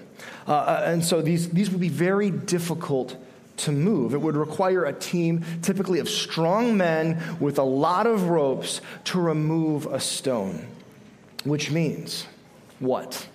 Uh, 0.49 0.52
uh, 0.52 0.82
and 0.87 1.04
so 1.04 1.22
these, 1.22 1.49
these 1.50 1.70
would 1.70 1.80
be 1.80 1.88
very 1.88 2.30
difficult 2.30 3.16
to 3.58 3.70
move. 3.70 4.14
It 4.14 4.20
would 4.20 4.37
require 4.37 4.84
a 4.84 4.92
team, 4.92 5.44
typically 5.62 6.00
of 6.00 6.08
strong 6.08 6.76
men 6.76 7.22
with 7.38 7.58
a 7.58 7.62
lot 7.62 8.08
of 8.08 8.28
ropes, 8.28 8.80
to 9.04 9.20
remove 9.20 9.87
a 9.87 10.00
stone. 10.00 10.66
Which 11.44 11.70
means 11.70 12.26
what? 12.80 13.28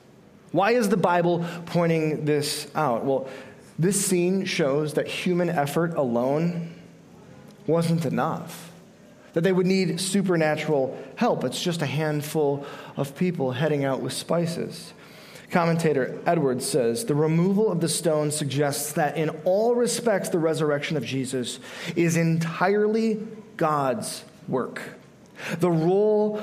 Why 0.52 0.72
is 0.72 0.90
the 0.90 0.98
Bible 0.98 1.46
pointing 1.68 2.26
this 2.26 2.68
out? 2.76 3.06
Well, 3.06 3.30
this 3.80 4.06
scene 4.06 4.44
shows 4.44 4.96
that 4.96 5.08
human 5.08 5.50
effort 5.50 5.96
alone 5.96 6.74
wasn't 7.68 8.06
enough, 8.06 8.72
that 9.34 9.42
they 9.42 9.52
would 9.52 9.68
need 9.68 10.00
supernatural 10.00 10.98
help. 11.16 11.44
It's 11.44 11.62
just 11.62 11.82
a 11.82 11.86
handful 11.86 12.66
of 12.96 13.16
people 13.16 13.52
heading 13.52 13.86
out 13.86 14.02
with 14.02 14.14
spices. 14.14 14.94
Commentator 15.52 16.20
Edwards 16.26 16.66
says 16.66 17.06
the 17.06 17.16
removal 17.16 17.72
of 17.72 17.80
the 17.80 17.88
stone 17.88 18.32
suggests 18.32 18.94
that 18.94 19.16
in 19.18 19.30
all 19.46 19.76
respects, 19.76 20.30
the 20.30 20.40
resurrection 20.40 20.98
of 20.98 21.06
Jesus 21.06 21.60
is 21.96 22.18
entirely 22.18 23.26
God's 23.56 24.26
work. 24.48 24.82
The 25.60 25.72
role 25.72 26.42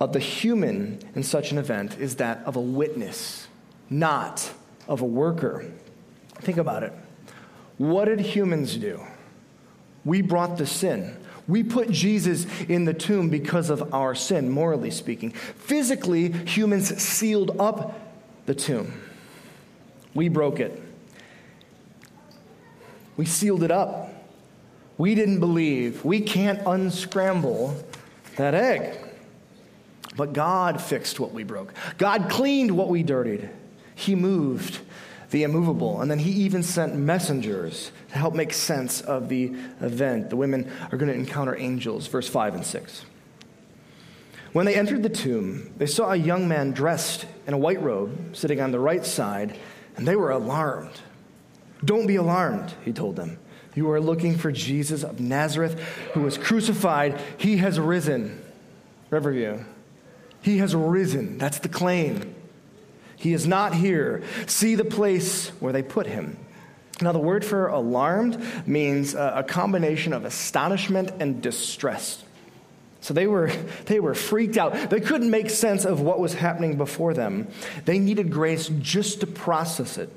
of 0.00 0.12
the 0.12 0.20
human 0.20 1.00
in 1.14 1.22
such 1.22 1.50
an 1.50 1.58
event 1.58 1.98
is 1.98 2.16
that 2.16 2.42
of 2.44 2.56
a 2.56 2.60
witness, 2.60 3.48
not 3.90 4.52
of 4.86 5.00
a 5.00 5.06
worker. 5.06 5.64
Think 6.36 6.58
about 6.58 6.84
it. 6.84 6.92
What 7.78 8.04
did 8.04 8.20
humans 8.20 8.76
do? 8.76 9.00
We 10.08 10.22
brought 10.22 10.56
the 10.56 10.64
sin. 10.64 11.14
We 11.46 11.62
put 11.62 11.90
Jesus 11.90 12.46
in 12.62 12.86
the 12.86 12.94
tomb 12.94 13.28
because 13.28 13.68
of 13.68 13.92
our 13.92 14.14
sin, 14.14 14.48
morally 14.48 14.90
speaking. 14.90 15.32
Physically, 15.32 16.32
humans 16.32 16.96
sealed 16.96 17.60
up 17.60 18.00
the 18.46 18.54
tomb. 18.54 19.02
We 20.14 20.30
broke 20.30 20.60
it. 20.60 20.82
We 23.18 23.26
sealed 23.26 23.62
it 23.62 23.70
up. 23.70 24.10
We 24.96 25.14
didn't 25.14 25.40
believe. 25.40 26.02
We 26.06 26.22
can't 26.22 26.62
unscramble 26.66 27.76
that 28.36 28.54
egg. 28.54 28.96
But 30.16 30.32
God 30.32 30.80
fixed 30.80 31.20
what 31.20 31.32
we 31.34 31.44
broke. 31.44 31.74
God 31.98 32.30
cleaned 32.30 32.70
what 32.70 32.88
we 32.88 33.02
dirtied. 33.02 33.50
He 33.94 34.14
moved 34.14 34.80
the 35.30 35.42
immovable. 35.42 36.00
And 36.00 36.10
then 36.10 36.18
he 36.18 36.30
even 36.30 36.62
sent 36.62 36.94
messengers 36.94 37.92
to 38.10 38.18
help 38.18 38.34
make 38.34 38.52
sense 38.52 39.00
of 39.00 39.28
the 39.28 39.54
event. 39.80 40.30
The 40.30 40.36
women 40.36 40.70
are 40.90 40.98
going 40.98 41.10
to 41.10 41.14
encounter 41.14 41.56
angels, 41.56 42.06
verse 42.06 42.28
5 42.28 42.54
and 42.54 42.64
6. 42.64 43.04
When 44.52 44.64
they 44.64 44.74
entered 44.74 45.02
the 45.02 45.10
tomb, 45.10 45.72
they 45.76 45.86
saw 45.86 46.12
a 46.12 46.16
young 46.16 46.48
man 46.48 46.72
dressed 46.72 47.26
in 47.46 47.54
a 47.54 47.58
white 47.58 47.82
robe 47.82 48.34
sitting 48.34 48.60
on 48.60 48.72
the 48.72 48.80
right 48.80 49.04
side, 49.04 49.56
and 49.96 50.08
they 50.08 50.16
were 50.16 50.30
alarmed. 50.30 51.00
Don't 51.84 52.06
be 52.06 52.16
alarmed, 52.16 52.74
he 52.84 52.92
told 52.92 53.16
them. 53.16 53.38
You 53.74 53.90
are 53.90 54.00
looking 54.00 54.36
for 54.36 54.50
Jesus 54.50 55.04
of 55.04 55.20
Nazareth 55.20 55.78
who 56.14 56.22
was 56.22 56.38
crucified. 56.38 57.20
He 57.36 57.58
has 57.58 57.78
risen. 57.78 58.42
Riverview. 59.10 59.62
He 60.40 60.58
has 60.58 60.74
risen. 60.74 61.38
That's 61.38 61.58
the 61.58 61.68
claim. 61.68 62.34
He 63.18 63.32
is 63.32 63.46
not 63.46 63.74
here. 63.74 64.22
See 64.46 64.76
the 64.76 64.84
place 64.84 65.48
where 65.60 65.72
they 65.72 65.82
put 65.82 66.06
him. 66.06 66.38
Now, 67.00 67.12
the 67.12 67.18
word 67.18 67.44
for 67.44 67.68
alarmed 67.68 68.42
means 68.66 69.14
uh, 69.14 69.32
a 69.36 69.44
combination 69.44 70.12
of 70.12 70.24
astonishment 70.24 71.12
and 71.20 71.42
distress. 71.42 72.24
So 73.00 73.14
they 73.14 73.26
were, 73.26 73.48
they 73.86 74.00
were 74.00 74.14
freaked 74.14 74.56
out. 74.56 74.90
They 74.90 75.00
couldn't 75.00 75.30
make 75.30 75.50
sense 75.50 75.84
of 75.84 76.00
what 76.00 76.18
was 76.18 76.34
happening 76.34 76.76
before 76.76 77.14
them. 77.14 77.48
They 77.84 77.98
needed 77.98 78.30
grace 78.30 78.70
just 78.80 79.20
to 79.20 79.26
process 79.26 79.98
it. 79.98 80.10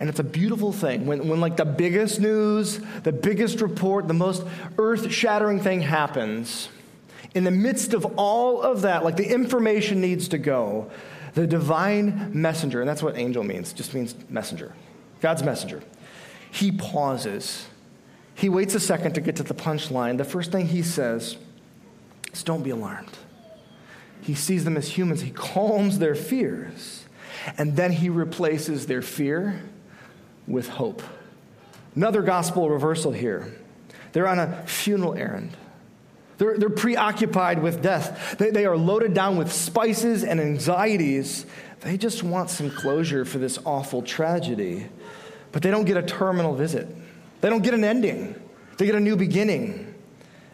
And 0.00 0.08
it's 0.08 0.18
a 0.18 0.24
beautiful 0.24 0.72
thing 0.72 1.06
when, 1.06 1.28
when 1.28 1.40
like 1.40 1.56
the 1.56 1.64
biggest 1.64 2.20
news, 2.20 2.80
the 3.04 3.12
biggest 3.12 3.60
report, 3.60 4.08
the 4.08 4.14
most 4.14 4.44
earth 4.76 5.12
shattering 5.12 5.60
thing 5.60 5.80
happens. 5.80 6.68
In 7.34 7.44
the 7.44 7.52
midst 7.52 7.94
of 7.94 8.04
all 8.16 8.60
of 8.60 8.82
that, 8.82 9.04
like 9.04 9.16
the 9.16 9.26
information 9.28 10.00
needs 10.00 10.28
to 10.28 10.38
go, 10.38 10.90
the 11.34 11.46
divine 11.46 12.30
messenger, 12.32 12.80
and 12.80 12.88
that's 12.88 13.02
what 13.02 13.16
angel 13.16 13.42
means, 13.42 13.72
just 13.72 13.92
means 13.94 14.14
messenger, 14.28 14.74
God's 15.20 15.42
messenger. 15.42 15.82
He 16.50 16.70
pauses. 16.70 17.66
He 18.34 18.48
waits 18.48 18.74
a 18.74 18.80
second 18.80 19.14
to 19.14 19.20
get 19.20 19.36
to 19.36 19.42
the 19.42 19.54
punchline. 19.54 20.18
The 20.18 20.24
first 20.24 20.52
thing 20.52 20.66
he 20.66 20.82
says 20.82 21.36
is, 22.32 22.42
don't 22.42 22.62
be 22.62 22.70
alarmed. 22.70 23.16
He 24.22 24.34
sees 24.34 24.64
them 24.64 24.76
as 24.76 24.88
humans, 24.88 25.20
he 25.20 25.30
calms 25.30 25.98
their 25.98 26.14
fears, 26.14 27.04
and 27.58 27.76
then 27.76 27.92
he 27.92 28.08
replaces 28.08 28.86
their 28.86 29.02
fear 29.02 29.62
with 30.46 30.68
hope. 30.68 31.02
Another 31.94 32.22
gospel 32.22 32.70
reversal 32.70 33.12
here. 33.12 33.54
They're 34.12 34.28
on 34.28 34.38
a 34.38 34.66
funeral 34.66 35.14
errand. 35.14 35.56
They're, 36.38 36.58
they're 36.58 36.70
preoccupied 36.70 37.62
with 37.62 37.82
death. 37.82 38.36
They, 38.38 38.50
they 38.50 38.66
are 38.66 38.76
loaded 38.76 39.14
down 39.14 39.36
with 39.36 39.52
spices 39.52 40.24
and 40.24 40.40
anxieties. 40.40 41.46
They 41.80 41.96
just 41.96 42.22
want 42.22 42.50
some 42.50 42.70
closure 42.70 43.24
for 43.24 43.38
this 43.38 43.58
awful 43.64 44.02
tragedy. 44.02 44.86
But 45.52 45.62
they 45.62 45.70
don't 45.70 45.84
get 45.84 45.96
a 45.96 46.02
terminal 46.02 46.54
visit, 46.54 46.88
they 47.40 47.48
don't 47.48 47.62
get 47.62 47.74
an 47.74 47.84
ending, 47.84 48.34
they 48.78 48.86
get 48.86 48.94
a 48.94 49.00
new 49.00 49.16
beginning. 49.16 49.92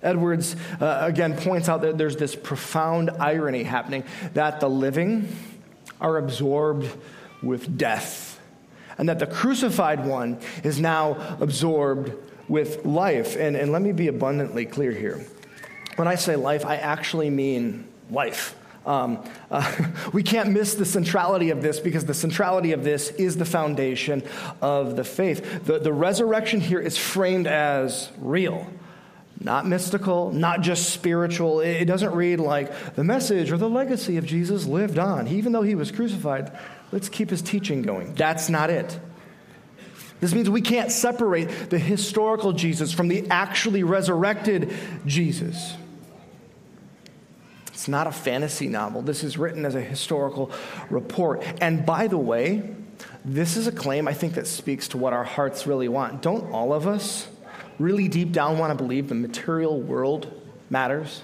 Edwards 0.03 0.57
uh, 0.81 1.01
again 1.03 1.37
points 1.37 1.69
out 1.69 1.83
that 1.83 1.99
there's 1.99 2.17
this 2.17 2.35
profound 2.35 3.11
irony 3.19 3.63
happening 3.63 4.05
that 4.33 4.61
the 4.61 4.69
living 4.69 5.29
are 6.01 6.17
absorbed 6.17 6.91
with 7.43 7.77
death, 7.77 8.41
and 8.99 9.09
that 9.09 9.19
the 9.19 9.27
crucified 9.27 10.07
one 10.07 10.39
is 10.65 10.81
now 10.81 11.37
absorbed 11.41 12.13
with 12.49 12.85
life. 12.85 13.37
And, 13.37 13.57
and 13.57 13.73
let 13.73 13.83
me 13.83 13.93
be 13.93 14.09
abundantly 14.09 14.67
clear 14.67 14.93
here. 14.93 15.25
When 16.01 16.09
I 16.09 16.15
say 16.15 16.35
life, 16.35 16.65
I 16.65 16.77
actually 16.77 17.29
mean 17.29 17.87
life. 18.11 18.57
Um, 18.87 19.23
uh, 19.51 19.71
we 20.15 20.23
can't 20.23 20.49
miss 20.49 20.73
the 20.73 20.87
centrality 20.87 21.51
of 21.51 21.61
this 21.61 21.79
because 21.79 22.07
the 22.07 22.15
centrality 22.15 22.73
of 22.73 22.83
this 22.83 23.11
is 23.11 23.37
the 23.37 23.45
foundation 23.45 24.23
of 24.63 24.97
the 24.97 25.05
faith. 25.05 25.67
The, 25.67 25.79
the 25.79 25.93
resurrection 25.93 26.59
here 26.59 26.81
is 26.81 26.97
framed 26.97 27.47
as 27.47 28.09
real, 28.17 28.67
not 29.41 29.67
mystical, 29.67 30.33
not 30.33 30.63
just 30.63 30.89
spiritual. 30.89 31.61
It, 31.61 31.83
it 31.83 31.85
doesn't 31.85 32.15
read 32.15 32.41
like 32.41 32.95
the 32.95 33.05
message 33.05 33.53
or 33.53 33.59
the 33.59 33.69
legacy 33.69 34.17
of 34.17 34.25
Jesus 34.25 34.65
lived 34.65 34.99
on. 34.99 35.29
Even 35.29 35.53
though 35.53 35.61
he 35.61 35.75
was 35.75 35.93
crucified, 35.93 36.51
let's 36.93 37.11
keep 37.11 37.29
his 37.29 37.43
teaching 37.43 37.83
going. 37.83 38.15
That's 38.15 38.49
not 38.49 38.71
it. 38.71 38.99
This 40.21 40.35
means 40.35 40.49
we 40.49 40.63
can't 40.63 40.91
separate 40.91 41.69
the 41.69 41.79
historical 41.79 42.55
Jesus 42.55 42.91
from 42.91 43.09
the 43.09 43.29
actually 43.29 43.83
resurrected 43.83 44.73
Jesus. 45.05 45.75
It's 47.81 47.89
not 47.89 48.07
a 48.07 48.13
fantasy 48.13 48.69
novel. 48.69 49.01
This 49.01 49.25
is 49.25 49.39
written 49.39 49.65
as 49.65 49.75
a 49.75 49.81
historical 49.81 50.51
report. 50.91 51.43
And 51.63 51.87
by 51.87 52.09
the 52.09 52.19
way, 52.19 52.75
this 53.25 53.57
is 53.57 53.67
a 53.67 53.73
claim 53.73 54.07
I 54.07 54.13
think 54.13 54.35
that 54.35 54.47
speaks 54.47 54.89
to 54.89 54.99
what 54.99 55.15
our 55.15 55.25
hearts 55.25 55.67
really 55.67 55.89
want. 55.89 56.21
Don't 56.21 56.53
all 56.53 56.75
of 56.75 56.87
us 56.87 57.27
really 57.79 58.07
deep 58.07 58.33
down 58.33 58.59
want 58.59 58.71
to 58.71 58.75
believe 58.75 59.09
the 59.09 59.15
material 59.15 59.81
world 59.81 60.31
matters? 60.69 61.23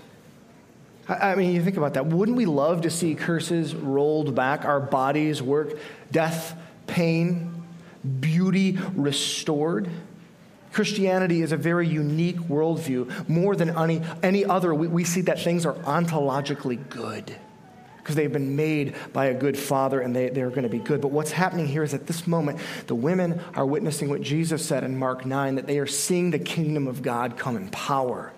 I 1.07 1.35
mean, 1.35 1.53
you 1.53 1.62
think 1.62 1.77
about 1.77 1.92
that. 1.92 2.07
Wouldn't 2.07 2.38
we 2.38 2.47
love 2.47 2.81
to 2.81 2.90
see 2.90 3.14
curses 3.14 3.75
rolled 3.75 4.35
back, 4.35 4.64
our 4.64 4.81
bodies 4.81 5.42
work, 5.42 5.79
death, 6.11 6.59
pain, 6.87 7.64
beauty 8.19 8.79
restored? 8.95 9.90
Christianity 10.77 11.41
is 11.41 11.53
a 11.53 11.57
very 11.57 11.89
unique 11.89 12.37
worldview. 12.37 13.31
More 13.31 13.57
than 13.57 13.71
any, 13.79 14.03
any 14.23 14.45
other, 14.45 14.75
we, 14.75 14.87
we 14.87 15.05
see 15.05 15.23
that 15.23 15.41
things 15.41 15.65
are 15.65 15.73
ontologically 15.73 16.87
good 16.91 17.35
because 17.97 18.15
they've 18.15 18.31
been 18.31 18.57
made 18.57 18.95
by 19.15 19.25
a 19.27 19.35
good 19.35 19.57
father 19.57 20.01
and 20.03 20.15
they, 20.15 20.29
they're 20.29 20.51
going 20.51 20.65
to 20.65 20.69
be 20.69 20.79
good. 20.79 21.01
But 21.01 21.12
what's 21.12 21.31
happening 21.31 21.67
here 21.67 21.83
is 21.83 21.95
at 21.95 22.07
this 22.07 22.27
moment, 22.27 22.61
the 22.89 22.95
women 22.95 23.41
are 23.55 23.65
witnessing 23.65 24.11
what 24.11 24.21
Jesus 24.21 24.67
said 24.67 24.85
in 24.85 24.99
Mark 24.99 25.25
9 25.25 25.55
that 25.55 25.67
they 25.67 25.79
are 25.79 25.87
seeing 25.87 26.31
the 26.31 26.39
kingdom 26.39 26.89
of 26.89 27.01
God 27.01 27.39
come 27.39 27.57
in 27.57 27.71
power. 27.71 28.35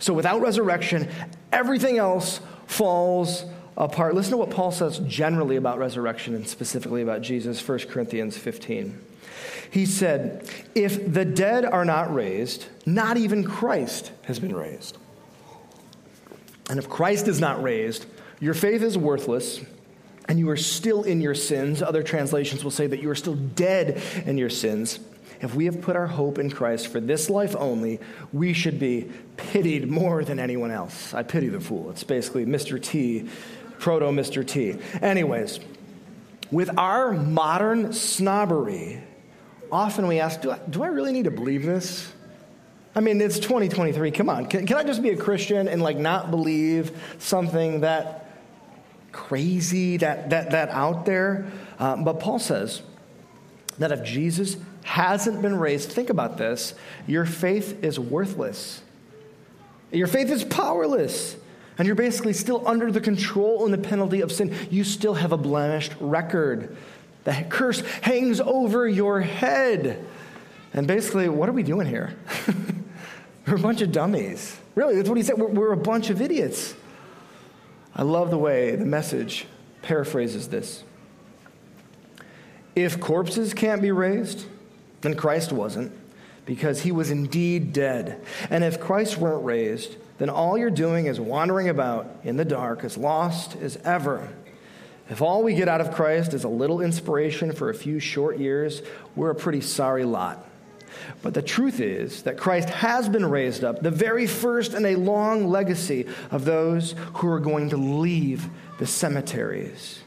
So 0.00 0.12
without 0.12 0.42
resurrection, 0.42 1.08
everything 1.50 1.96
else 1.96 2.40
falls 2.66 3.46
apart. 3.78 4.14
Listen 4.14 4.32
to 4.32 4.36
what 4.36 4.50
Paul 4.50 4.70
says 4.70 4.98
generally 4.98 5.56
about 5.56 5.78
resurrection 5.78 6.34
and 6.34 6.46
specifically 6.46 7.00
about 7.00 7.22
Jesus, 7.22 7.66
1 7.66 7.78
Corinthians 7.88 8.36
15. 8.36 9.11
He 9.70 9.86
said, 9.86 10.48
If 10.74 11.12
the 11.12 11.24
dead 11.24 11.64
are 11.64 11.84
not 11.84 12.12
raised, 12.12 12.66
not 12.86 13.16
even 13.16 13.44
Christ 13.44 14.12
has 14.24 14.38
been 14.38 14.54
raised. 14.54 14.98
And 16.70 16.78
if 16.78 16.88
Christ 16.88 17.28
is 17.28 17.40
not 17.40 17.62
raised, 17.62 18.06
your 18.40 18.54
faith 18.54 18.82
is 18.82 18.96
worthless 18.96 19.60
and 20.28 20.38
you 20.38 20.48
are 20.50 20.56
still 20.56 21.02
in 21.02 21.20
your 21.20 21.34
sins. 21.34 21.82
Other 21.82 22.02
translations 22.02 22.64
will 22.64 22.70
say 22.70 22.86
that 22.86 23.02
you 23.02 23.10
are 23.10 23.14
still 23.14 23.34
dead 23.34 24.02
in 24.24 24.38
your 24.38 24.50
sins. 24.50 24.98
If 25.40 25.54
we 25.54 25.64
have 25.64 25.80
put 25.80 25.96
our 25.96 26.06
hope 26.06 26.38
in 26.38 26.50
Christ 26.50 26.88
for 26.88 27.00
this 27.00 27.28
life 27.28 27.56
only, 27.58 27.98
we 28.32 28.52
should 28.52 28.78
be 28.78 29.10
pitied 29.36 29.90
more 29.90 30.24
than 30.24 30.38
anyone 30.38 30.70
else. 30.70 31.12
I 31.12 31.24
pity 31.24 31.48
the 31.48 31.60
fool. 31.60 31.90
It's 31.90 32.04
basically 32.04 32.46
Mr. 32.46 32.80
T, 32.80 33.28
proto 33.80 34.06
Mr. 34.06 34.46
T. 34.46 34.76
Anyways, 35.00 35.58
with 36.52 36.78
our 36.78 37.12
modern 37.12 37.92
snobbery, 37.92 39.02
often 39.72 40.06
we 40.06 40.20
ask, 40.20 40.42
do 40.42 40.50
I, 40.50 40.58
do 40.68 40.82
I 40.82 40.88
really 40.88 41.12
need 41.12 41.24
to 41.24 41.30
believe 41.30 41.64
this? 41.64 42.12
I 42.94 43.00
mean, 43.00 43.20
it's 43.22 43.38
2023. 43.38 44.10
Come 44.10 44.28
on. 44.28 44.46
Can, 44.46 44.66
can 44.66 44.76
I 44.76 44.84
just 44.84 45.02
be 45.02 45.10
a 45.10 45.16
Christian 45.16 45.66
and 45.66 45.82
like 45.82 45.96
not 45.96 46.30
believe 46.30 46.92
something 47.18 47.80
that 47.80 48.30
crazy, 49.12 49.96
that, 49.96 50.28
that, 50.30 50.50
that 50.50 50.68
out 50.68 51.06
there? 51.06 51.50
Um, 51.78 52.04
but 52.04 52.20
Paul 52.20 52.38
says 52.38 52.82
that 53.78 53.90
if 53.92 54.04
Jesus 54.04 54.58
hasn't 54.84 55.40
been 55.40 55.58
raised, 55.58 55.90
think 55.90 56.10
about 56.10 56.36
this, 56.36 56.74
your 57.06 57.24
faith 57.24 57.82
is 57.82 57.98
worthless. 57.98 58.82
Your 59.90 60.06
faith 60.06 60.30
is 60.30 60.44
powerless. 60.44 61.36
And 61.78 61.86
you're 61.86 61.96
basically 61.96 62.34
still 62.34 62.66
under 62.68 62.92
the 62.92 63.00
control 63.00 63.64
and 63.64 63.72
the 63.72 63.78
penalty 63.78 64.20
of 64.20 64.30
sin. 64.30 64.54
You 64.70 64.84
still 64.84 65.14
have 65.14 65.32
a 65.32 65.38
blemished 65.38 65.92
record. 65.98 66.76
The 67.24 67.46
curse 67.48 67.80
hangs 68.02 68.40
over 68.40 68.88
your 68.88 69.20
head. 69.20 70.04
And 70.74 70.86
basically, 70.86 71.28
what 71.28 71.48
are 71.48 71.52
we 71.52 71.62
doing 71.62 71.86
here? 71.86 72.14
we're 73.46 73.56
a 73.56 73.60
bunch 73.60 73.82
of 73.82 73.92
dummies. 73.92 74.58
Really, 74.74 74.96
that's 74.96 75.08
what 75.08 75.18
he 75.18 75.22
said. 75.22 75.38
We're, 75.38 75.48
we're, 75.48 75.72
a 75.72 75.76
bunch 75.76 76.10
of 76.10 76.20
idiots. 76.20 76.74
I 77.94 78.02
love 78.02 78.30
the 78.30 78.38
way 78.38 78.74
the 78.74 78.86
message 78.86 79.46
paraphrases 79.82 80.48
this. 80.48 80.82
If 82.74 82.98
corpses 83.00 83.52
can't 83.52 83.82
be 83.82 83.92
raised, 83.92 84.46
then 85.02 85.14
Christ 85.14 85.52
wasn't, 85.52 85.92
because 86.46 86.80
he 86.80 86.90
was 86.90 87.10
indeed 87.10 87.74
dead. 87.74 88.24
And 88.48 88.64
if 88.64 88.80
Christ 88.80 89.18
weren't 89.18 89.44
raised, 89.44 89.96
then 90.16 90.30
all 90.30 90.56
you're 90.56 90.70
doing 90.70 91.06
is 91.06 91.20
wandering 91.20 91.68
about 91.68 92.16
in 92.24 92.36
the 92.36 92.44
dark, 92.46 92.82
as 92.82 92.96
lost 92.96 93.56
as 93.56 93.76
ever. 93.78 94.30
If 95.12 95.20
all 95.20 95.42
we 95.42 95.52
get 95.52 95.68
out 95.68 95.82
of 95.82 95.92
Christ 95.92 96.32
is 96.32 96.44
a 96.44 96.48
little 96.48 96.80
inspiration 96.80 97.52
for 97.52 97.68
a 97.68 97.74
few 97.74 98.00
short 98.00 98.38
years, 98.38 98.80
we're 99.14 99.28
a 99.28 99.34
pretty 99.34 99.60
sorry 99.60 100.06
lot. 100.06 100.48
But 101.20 101.34
the 101.34 101.42
truth 101.42 101.80
is 101.80 102.22
that 102.22 102.38
Christ 102.38 102.70
has 102.70 103.10
been 103.10 103.26
raised 103.26 103.62
up, 103.62 103.82
the 103.82 103.90
very 103.90 104.26
first 104.26 104.72
in 104.72 104.86
a 104.86 104.96
long 104.96 105.48
legacy 105.48 106.06
of 106.30 106.46
those 106.46 106.94
who 107.16 107.28
are 107.28 107.40
going 107.40 107.68
to 107.68 107.76
leave 107.76 108.48
the 108.78 108.86
cemeteries. 108.86 110.00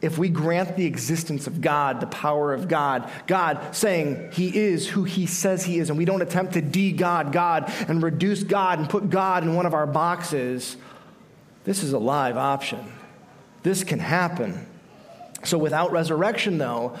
If 0.00 0.16
we 0.16 0.30
grant 0.30 0.74
the 0.74 0.86
existence 0.86 1.46
of 1.46 1.60
God, 1.60 2.00
the 2.00 2.06
power 2.06 2.54
of 2.54 2.66
God, 2.66 3.10
God 3.26 3.76
saying 3.76 4.30
He 4.32 4.56
is 4.56 4.88
who 4.88 5.04
He 5.04 5.26
says 5.26 5.66
He 5.66 5.78
is, 5.78 5.90
and 5.90 5.98
we 5.98 6.06
don't 6.06 6.22
attempt 6.22 6.54
to 6.54 6.62
de 6.62 6.92
God 6.92 7.30
God 7.30 7.70
and 7.88 8.02
reduce 8.02 8.42
God 8.42 8.78
and 8.78 8.88
put 8.88 9.10
God 9.10 9.42
in 9.42 9.54
one 9.54 9.66
of 9.66 9.74
our 9.74 9.86
boxes, 9.86 10.78
this 11.64 11.82
is 11.82 11.92
a 11.92 11.98
live 11.98 12.38
option. 12.38 12.90
This 13.62 13.84
can 13.84 13.98
happen. 13.98 14.66
So 15.44 15.58
without 15.58 15.92
resurrection, 15.92 16.58
though, 16.58 16.98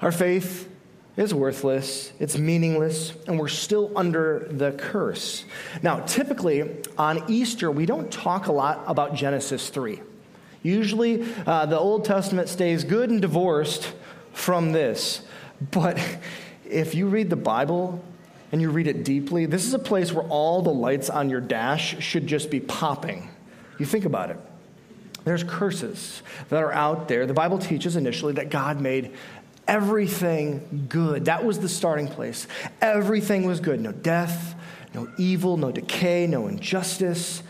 our 0.00 0.12
faith 0.12 0.68
is 1.16 1.34
worthless, 1.34 2.12
it's 2.18 2.38
meaningless, 2.38 3.12
and 3.26 3.38
we're 3.38 3.48
still 3.48 3.92
under 3.96 4.48
the 4.50 4.72
curse. 4.72 5.44
Now, 5.82 6.00
typically 6.00 6.82
on 6.96 7.30
Easter, 7.30 7.70
we 7.70 7.84
don't 7.84 8.10
talk 8.10 8.46
a 8.46 8.52
lot 8.52 8.82
about 8.86 9.14
Genesis 9.14 9.68
3. 9.68 10.00
Usually, 10.62 11.26
uh, 11.46 11.66
the 11.66 11.78
Old 11.78 12.04
Testament 12.04 12.48
stays 12.48 12.84
good 12.84 13.10
and 13.10 13.20
divorced 13.20 13.92
from 14.32 14.72
this. 14.72 15.22
But 15.70 16.00
if 16.64 16.94
you 16.94 17.08
read 17.08 17.28
the 17.28 17.36
Bible 17.36 18.02
and 18.50 18.60
you 18.60 18.70
read 18.70 18.86
it 18.86 19.04
deeply, 19.04 19.46
this 19.46 19.66
is 19.66 19.74
a 19.74 19.78
place 19.78 20.12
where 20.12 20.24
all 20.24 20.62
the 20.62 20.72
lights 20.72 21.10
on 21.10 21.28
your 21.28 21.40
dash 21.40 22.02
should 22.02 22.26
just 22.26 22.50
be 22.50 22.60
popping. 22.60 23.28
You 23.78 23.86
think 23.86 24.04
about 24.04 24.30
it. 24.30 24.38
There's 25.24 25.44
curses 25.44 26.22
that 26.48 26.62
are 26.62 26.72
out 26.72 27.08
there. 27.08 27.26
The 27.26 27.34
Bible 27.34 27.58
teaches 27.58 27.96
initially 27.96 28.34
that 28.34 28.50
God 28.50 28.80
made 28.80 29.12
everything 29.68 30.86
good. 30.88 31.26
That 31.26 31.44
was 31.44 31.60
the 31.60 31.68
starting 31.68 32.08
place. 32.08 32.46
Everything 32.80 33.46
was 33.46 33.60
good. 33.60 33.80
No 33.80 33.92
death, 33.92 34.54
no 34.94 35.08
evil, 35.18 35.56
no 35.56 35.70
decay, 35.70 36.26
no 36.26 36.48
injustice. 36.48 37.42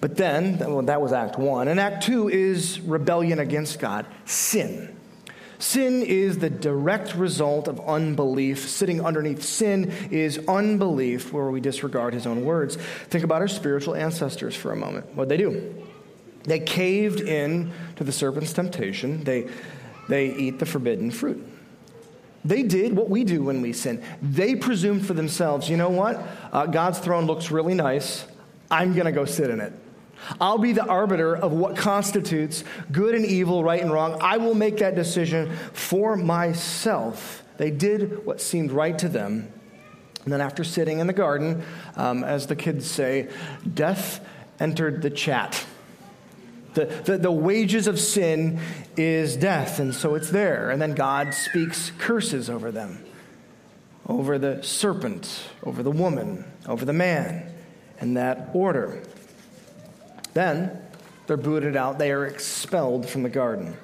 But 0.00 0.16
then, 0.16 0.58
well, 0.58 0.82
that 0.82 1.00
was 1.00 1.12
Act 1.12 1.38
1. 1.38 1.68
And 1.68 1.78
Act 1.78 2.04
2 2.04 2.28
is 2.28 2.80
rebellion 2.80 3.38
against 3.38 3.78
God, 3.78 4.04
sin. 4.24 4.96
Sin 5.60 6.02
is 6.02 6.38
the 6.38 6.50
direct 6.50 7.14
result 7.14 7.68
of 7.68 7.80
unbelief. 7.88 8.68
Sitting 8.68 9.00
underneath 9.00 9.44
sin 9.44 9.92
is 10.10 10.40
unbelief, 10.48 11.32
where 11.32 11.52
we 11.52 11.60
disregard 11.60 12.14
his 12.14 12.26
own 12.26 12.44
words. 12.44 12.76
Think 13.10 13.22
about 13.22 13.42
our 13.42 13.48
spiritual 13.48 13.94
ancestors 13.94 14.56
for 14.56 14.72
a 14.72 14.76
moment. 14.76 15.14
What 15.14 15.28
did 15.28 15.38
they 15.38 15.42
do? 15.44 15.81
They 16.44 16.60
caved 16.60 17.20
in 17.20 17.72
to 17.96 18.04
the 18.04 18.12
serpent's 18.12 18.52
temptation. 18.52 19.24
They, 19.24 19.48
they 20.08 20.34
eat 20.34 20.58
the 20.58 20.66
forbidden 20.66 21.10
fruit. 21.10 21.46
They 22.44 22.64
did 22.64 22.96
what 22.96 23.08
we 23.08 23.22
do 23.22 23.44
when 23.44 23.62
we 23.62 23.72
sin. 23.72 24.02
They 24.20 24.56
presumed 24.56 25.06
for 25.06 25.14
themselves, 25.14 25.68
you 25.68 25.76
know 25.76 25.90
what? 25.90 26.26
Uh, 26.52 26.66
God's 26.66 26.98
throne 26.98 27.26
looks 27.26 27.50
really 27.50 27.74
nice. 27.74 28.24
I'm 28.70 28.94
going 28.94 29.06
to 29.06 29.12
go 29.12 29.24
sit 29.24 29.50
in 29.50 29.60
it. 29.60 29.72
I'll 30.40 30.58
be 30.58 30.72
the 30.72 30.84
arbiter 30.84 31.36
of 31.36 31.52
what 31.52 31.76
constitutes 31.76 32.64
good 32.90 33.14
and 33.14 33.24
evil, 33.24 33.62
right 33.64 33.80
and 33.80 33.92
wrong. 33.92 34.18
I 34.20 34.36
will 34.38 34.54
make 34.54 34.78
that 34.78 34.94
decision 34.94 35.54
for 35.72 36.16
myself. 36.16 37.42
They 37.56 37.70
did 37.70 38.24
what 38.24 38.40
seemed 38.40 38.72
right 38.72 38.98
to 38.98 39.08
them. 39.08 39.52
And 40.24 40.32
then, 40.32 40.40
after 40.40 40.62
sitting 40.62 41.00
in 41.00 41.08
the 41.08 41.12
garden, 41.12 41.64
um, 41.96 42.22
as 42.22 42.46
the 42.46 42.54
kids 42.54 42.88
say, 42.88 43.28
death 43.74 44.24
entered 44.60 45.02
the 45.02 45.10
chat. 45.10 45.64
The, 46.74 46.86
the, 46.86 47.18
the, 47.18 47.32
wages 47.32 47.86
of 47.86 48.00
sin 48.00 48.58
is 48.96 49.36
death, 49.36 49.78
and 49.78 49.94
so 49.94 50.14
it's 50.14 50.30
there. 50.30 50.70
And 50.70 50.80
then 50.80 50.94
God 50.94 51.34
speaks 51.34 51.92
curses 51.98 52.48
over 52.48 52.72
them 52.72 53.04
over 54.06 54.38
the 54.38 54.62
serpent, 54.62 55.42
over 55.62 55.82
the 55.82 55.90
woman, 55.90 56.44
over 56.66 56.84
the 56.84 56.92
man, 56.92 57.52
in 58.00 58.14
that 58.14 58.50
order. 58.52 59.02
Then 60.34 60.78
they're 61.26 61.36
booted 61.36 61.76
out, 61.76 61.98
they 61.98 62.10
are 62.10 62.26
expelled 62.26 63.08
from 63.08 63.22
the 63.22 63.28
garden. 63.28 63.76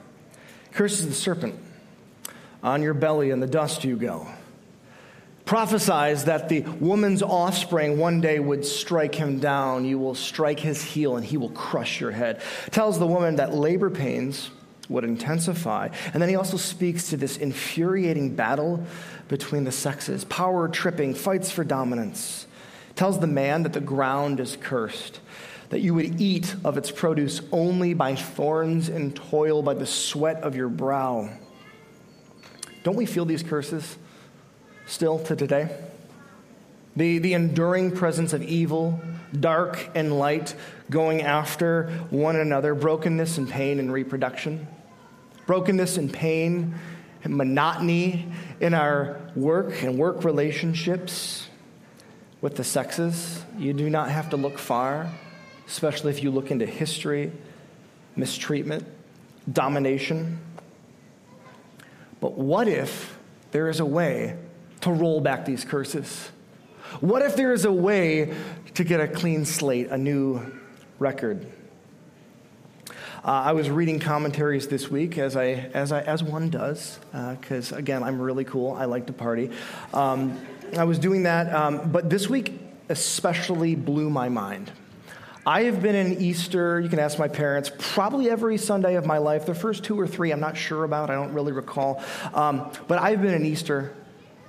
Curses 0.72 1.06
the 1.06 1.14
serpent. 1.14 1.54
On 2.62 2.82
your 2.82 2.94
belly 2.94 3.30
in 3.30 3.38
the 3.38 3.46
dust 3.46 3.84
you 3.84 3.96
go. 3.96 4.26
Prophesies 5.48 6.24
that 6.24 6.50
the 6.50 6.60
woman's 6.60 7.22
offspring 7.22 7.96
one 7.96 8.20
day 8.20 8.38
would 8.38 8.66
strike 8.66 9.14
him 9.14 9.38
down. 9.38 9.86
You 9.86 9.98
will 9.98 10.14
strike 10.14 10.60
his 10.60 10.82
heel 10.82 11.16
and 11.16 11.24
he 11.24 11.38
will 11.38 11.48
crush 11.48 12.02
your 12.02 12.10
head. 12.10 12.42
Tells 12.70 12.98
the 12.98 13.06
woman 13.06 13.36
that 13.36 13.54
labor 13.54 13.88
pains 13.88 14.50
would 14.90 15.04
intensify. 15.04 15.88
And 16.12 16.20
then 16.20 16.28
he 16.28 16.36
also 16.36 16.58
speaks 16.58 17.08
to 17.08 17.16
this 17.16 17.38
infuriating 17.38 18.36
battle 18.36 18.84
between 19.28 19.64
the 19.64 19.72
sexes, 19.72 20.22
power 20.24 20.68
tripping, 20.68 21.14
fights 21.14 21.50
for 21.50 21.64
dominance. 21.64 22.46
Tells 22.94 23.18
the 23.18 23.26
man 23.26 23.62
that 23.62 23.72
the 23.72 23.80
ground 23.80 24.40
is 24.40 24.54
cursed 24.60 25.20
that 25.70 25.80
you 25.80 25.94
would 25.94 26.20
eat 26.20 26.56
of 26.62 26.76
its 26.76 26.90
produce 26.90 27.40
only 27.52 27.94
by 27.94 28.14
thorns 28.14 28.90
and 28.90 29.16
toil, 29.16 29.62
by 29.62 29.72
the 29.72 29.86
sweat 29.86 30.42
of 30.42 30.54
your 30.54 30.68
brow. 30.68 31.30
Don't 32.82 32.96
we 32.96 33.06
feel 33.06 33.24
these 33.24 33.42
curses 33.42 33.96
still 34.88 35.20
to 35.20 35.36
today? 35.36 35.68
The, 36.96 37.18
the 37.18 37.34
enduring 37.34 37.92
presence 37.92 38.32
of 38.32 38.42
evil, 38.42 39.00
dark 39.38 39.90
and 39.94 40.18
light, 40.18 40.56
going 40.90 41.22
after 41.22 41.90
one 42.10 42.34
another, 42.34 42.74
brokenness 42.74 43.38
and 43.38 43.48
pain 43.48 43.78
and 43.78 43.92
reproduction, 43.92 44.66
brokenness 45.46 45.96
and 45.96 46.12
pain 46.12 46.74
and 47.22 47.36
monotony 47.36 48.26
in 48.58 48.74
our 48.74 49.20
work 49.36 49.84
and 49.84 49.96
work 49.96 50.24
relationships 50.24 51.46
with 52.40 52.56
the 52.56 52.64
sexes. 52.64 53.44
You 53.56 53.72
do 53.72 53.88
not 53.88 54.10
have 54.10 54.30
to 54.30 54.36
look 54.36 54.58
far 54.58 55.08
especially 55.68 56.10
if 56.10 56.22
you 56.22 56.30
look 56.30 56.50
into 56.50 56.66
history, 56.66 57.30
mistreatment, 58.16 58.84
domination. 59.52 60.38
But 62.20 62.32
what 62.32 62.66
if 62.66 63.16
there 63.52 63.68
is 63.68 63.78
a 63.78 63.84
way 63.84 64.36
to 64.80 64.90
roll 64.90 65.20
back 65.20 65.44
these 65.44 65.64
curses? 65.64 66.30
What 67.00 67.22
if 67.22 67.36
there 67.36 67.52
is 67.52 67.64
a 67.64 67.72
way 67.72 68.34
to 68.74 68.84
get 68.84 69.00
a 69.00 69.08
clean 69.08 69.44
slate, 69.44 69.88
a 69.88 69.98
new 69.98 70.40
record? 70.98 71.46
Uh, 73.24 73.30
I 73.30 73.52
was 73.52 73.68
reading 73.68 73.98
commentaries 73.98 74.68
this 74.68 74.88
week, 74.90 75.18
as 75.18 75.36
I 75.36 75.46
as 75.74 75.92
I 75.92 76.00
as 76.02 76.22
one 76.22 76.50
does, 76.50 76.98
because 77.12 77.72
uh, 77.72 77.76
again, 77.76 78.02
I'm 78.02 78.22
really 78.22 78.44
cool. 78.44 78.72
I 78.72 78.84
like 78.84 79.06
to 79.08 79.12
party. 79.12 79.50
Um, 79.92 80.40
I 80.76 80.84
was 80.84 80.98
doing 80.98 81.24
that, 81.24 81.52
um, 81.52 81.90
but 81.90 82.08
this 82.08 82.28
week 82.28 82.60
especially 82.88 83.74
blew 83.74 84.08
my 84.08 84.28
mind. 84.28 84.70
I 85.46 85.62
have 85.62 85.82
been 85.82 85.94
in 85.94 86.20
Easter, 86.20 86.78
you 86.78 86.90
can 86.90 86.98
ask 86.98 87.18
my 87.18 87.28
parents, 87.28 87.70
probably 87.78 88.28
every 88.28 88.58
Sunday 88.58 88.96
of 88.96 89.06
my 89.06 89.18
life. 89.18 89.46
The 89.46 89.54
first 89.54 89.82
two 89.82 89.98
or 89.98 90.06
three, 90.06 90.30
I'm 90.30 90.40
not 90.40 90.56
sure 90.58 90.84
about, 90.84 91.08
I 91.08 91.14
don't 91.14 91.32
really 91.32 91.52
recall. 91.52 92.02
Um, 92.34 92.70
but 92.86 92.98
I've 92.98 93.22
been 93.22 93.32
in 93.32 93.46
Easter 93.46 93.94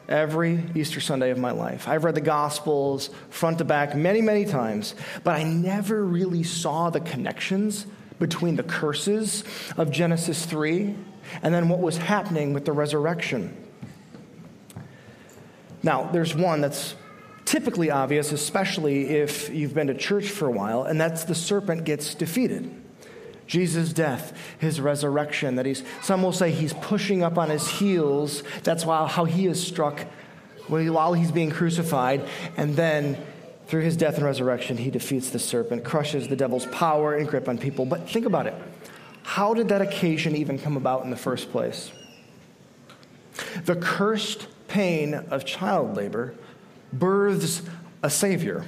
every 0.09 0.63
Easter 0.75 0.99
Sunday 0.99 1.29
of 1.29 1.37
my 1.37 1.51
life. 1.51 1.87
I've 1.87 2.03
read 2.03 2.15
the 2.15 2.21
Gospels 2.21 3.09
front 3.29 3.59
to 3.59 3.63
back 3.63 3.95
many, 3.95 4.21
many 4.21 4.43
times, 4.45 4.95
but 5.23 5.35
I 5.35 5.43
never 5.43 6.03
really 6.03 6.43
saw 6.43 6.89
the 6.89 6.99
connections 6.99 7.85
between 8.19 8.55
the 8.55 8.63
curses 8.63 9.43
of 9.77 9.91
Genesis 9.91 10.45
3 10.45 10.95
and 11.41 11.53
then 11.53 11.69
what 11.69 11.79
was 11.79 11.97
happening 11.97 12.53
with 12.53 12.65
the 12.65 12.71
resurrection. 12.71 13.55
Now, 15.81 16.09
there's 16.11 16.35
one 16.35 16.59
that's 16.59 16.95
typically 17.45 17.89
obvious, 17.89 18.31
especially 18.31 19.09
if 19.09 19.49
you've 19.49 19.73
been 19.73 19.87
to 19.87 19.93
church 19.93 20.29
for 20.29 20.47
a 20.47 20.51
while, 20.51 20.83
and 20.83 20.99
that's 20.99 21.23
the 21.23 21.35
serpent 21.35 21.85
gets 21.85 22.13
defeated. 22.15 22.69
Jesus' 23.49 23.91
death, 23.93 24.37
his 24.59 24.79
resurrection, 24.79 25.55
that 25.55 25.65
he's, 25.65 25.83
some 26.03 26.21
will 26.21 26.31
say 26.31 26.51
he's 26.51 26.73
pushing 26.73 27.23
up 27.23 27.39
on 27.39 27.49
his 27.49 27.67
heels. 27.67 28.43
That's 28.63 28.85
why, 28.85 29.07
how 29.07 29.25
he 29.25 29.47
is 29.47 29.61
struck 29.61 30.05
while 30.67 31.13
he's 31.13 31.31
being 31.31 31.49
crucified. 31.49 32.23
And 32.57 32.75
then 32.75 33.17
through 33.65 33.81
his 33.81 33.97
death 33.97 34.17
and 34.17 34.23
resurrection, 34.23 34.77
he 34.77 34.91
defeats 34.91 35.31
the 35.31 35.39
serpent, 35.39 35.83
crushes 35.83 36.27
the 36.27 36.35
devil's 36.35 36.67
power 36.67 37.15
and 37.15 37.27
grip 37.27 37.49
on 37.49 37.57
people. 37.57 37.87
But 37.87 38.07
think 38.07 38.27
about 38.27 38.45
it. 38.45 38.53
How 39.23 39.55
did 39.55 39.69
that 39.69 39.81
occasion 39.81 40.35
even 40.35 40.59
come 40.59 40.77
about 40.77 41.03
in 41.03 41.09
the 41.09 41.17
first 41.17 41.51
place? 41.51 41.91
The 43.65 43.77
cursed 43.77 44.47
pain 44.67 45.15
of 45.15 45.43
child 45.43 45.97
labor 45.97 46.35
births 46.93 47.63
a 48.03 48.11
Savior 48.11 48.63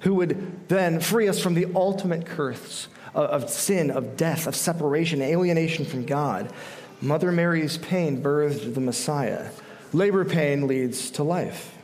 who 0.00 0.14
would 0.16 0.68
then 0.68 1.00
free 1.00 1.26
us 1.26 1.40
from 1.40 1.54
the 1.54 1.66
ultimate 1.74 2.26
curse 2.26 2.88
of, 3.14 3.48
sin, 3.48 3.90
of 3.90 4.16
death, 4.16 4.46
of 4.46 4.56
separation, 4.56 5.22
alienation 5.22 5.84
from 5.84 6.04
God. 6.04 6.52
Mother 7.00 7.30
Mary's 7.32 7.78
pain 7.78 8.22
birthed 8.22 8.74
the 8.74 8.80
Messiah. 8.80 9.50
Labor 9.92 10.24
pain 10.24 10.66
leads 10.66 11.10
to 11.12 11.22
life. 11.22 11.76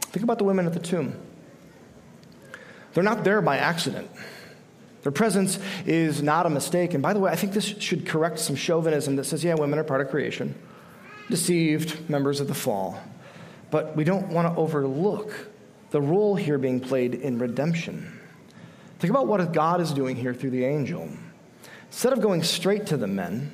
Think 0.00 0.24
about 0.24 0.38
the 0.38 0.44
women 0.44 0.66
at 0.66 0.72
the 0.72 0.80
tomb. 0.80 1.14
They're 2.94 3.04
not 3.04 3.22
there 3.22 3.42
by 3.42 3.58
accident. 3.58 4.10
Their 5.02 5.12
presence 5.12 5.58
is 5.86 6.22
not 6.22 6.46
a 6.46 6.50
mistake. 6.50 6.94
And 6.94 7.02
by 7.02 7.12
the 7.12 7.20
way, 7.20 7.30
I 7.30 7.36
think 7.36 7.52
this 7.52 7.64
should 7.64 8.06
correct 8.06 8.38
some 8.40 8.56
chauvinism 8.56 9.16
that 9.16 9.24
says, 9.24 9.44
yeah, 9.44 9.54
women 9.54 9.78
are 9.78 9.84
part 9.84 10.00
of 10.00 10.08
creation, 10.08 10.54
deceived 11.30 12.10
members 12.10 12.40
of 12.40 12.48
the 12.48 12.54
fall. 12.54 13.00
But 13.70 13.94
we 13.94 14.04
don't 14.04 14.28
want 14.28 14.52
to 14.52 14.60
overlook 14.60 15.32
the 15.90 16.00
role 16.00 16.34
here 16.34 16.58
being 16.58 16.80
played 16.80 17.14
in 17.14 17.38
redemption. 17.38 18.17
Think 18.98 19.10
about 19.10 19.26
what 19.26 19.52
God 19.52 19.80
is 19.80 19.92
doing 19.92 20.16
here 20.16 20.34
through 20.34 20.50
the 20.50 20.64
angel. 20.64 21.08
Instead 21.86 22.12
of 22.12 22.20
going 22.20 22.42
straight 22.42 22.86
to 22.86 22.96
the 22.96 23.06
men, 23.06 23.52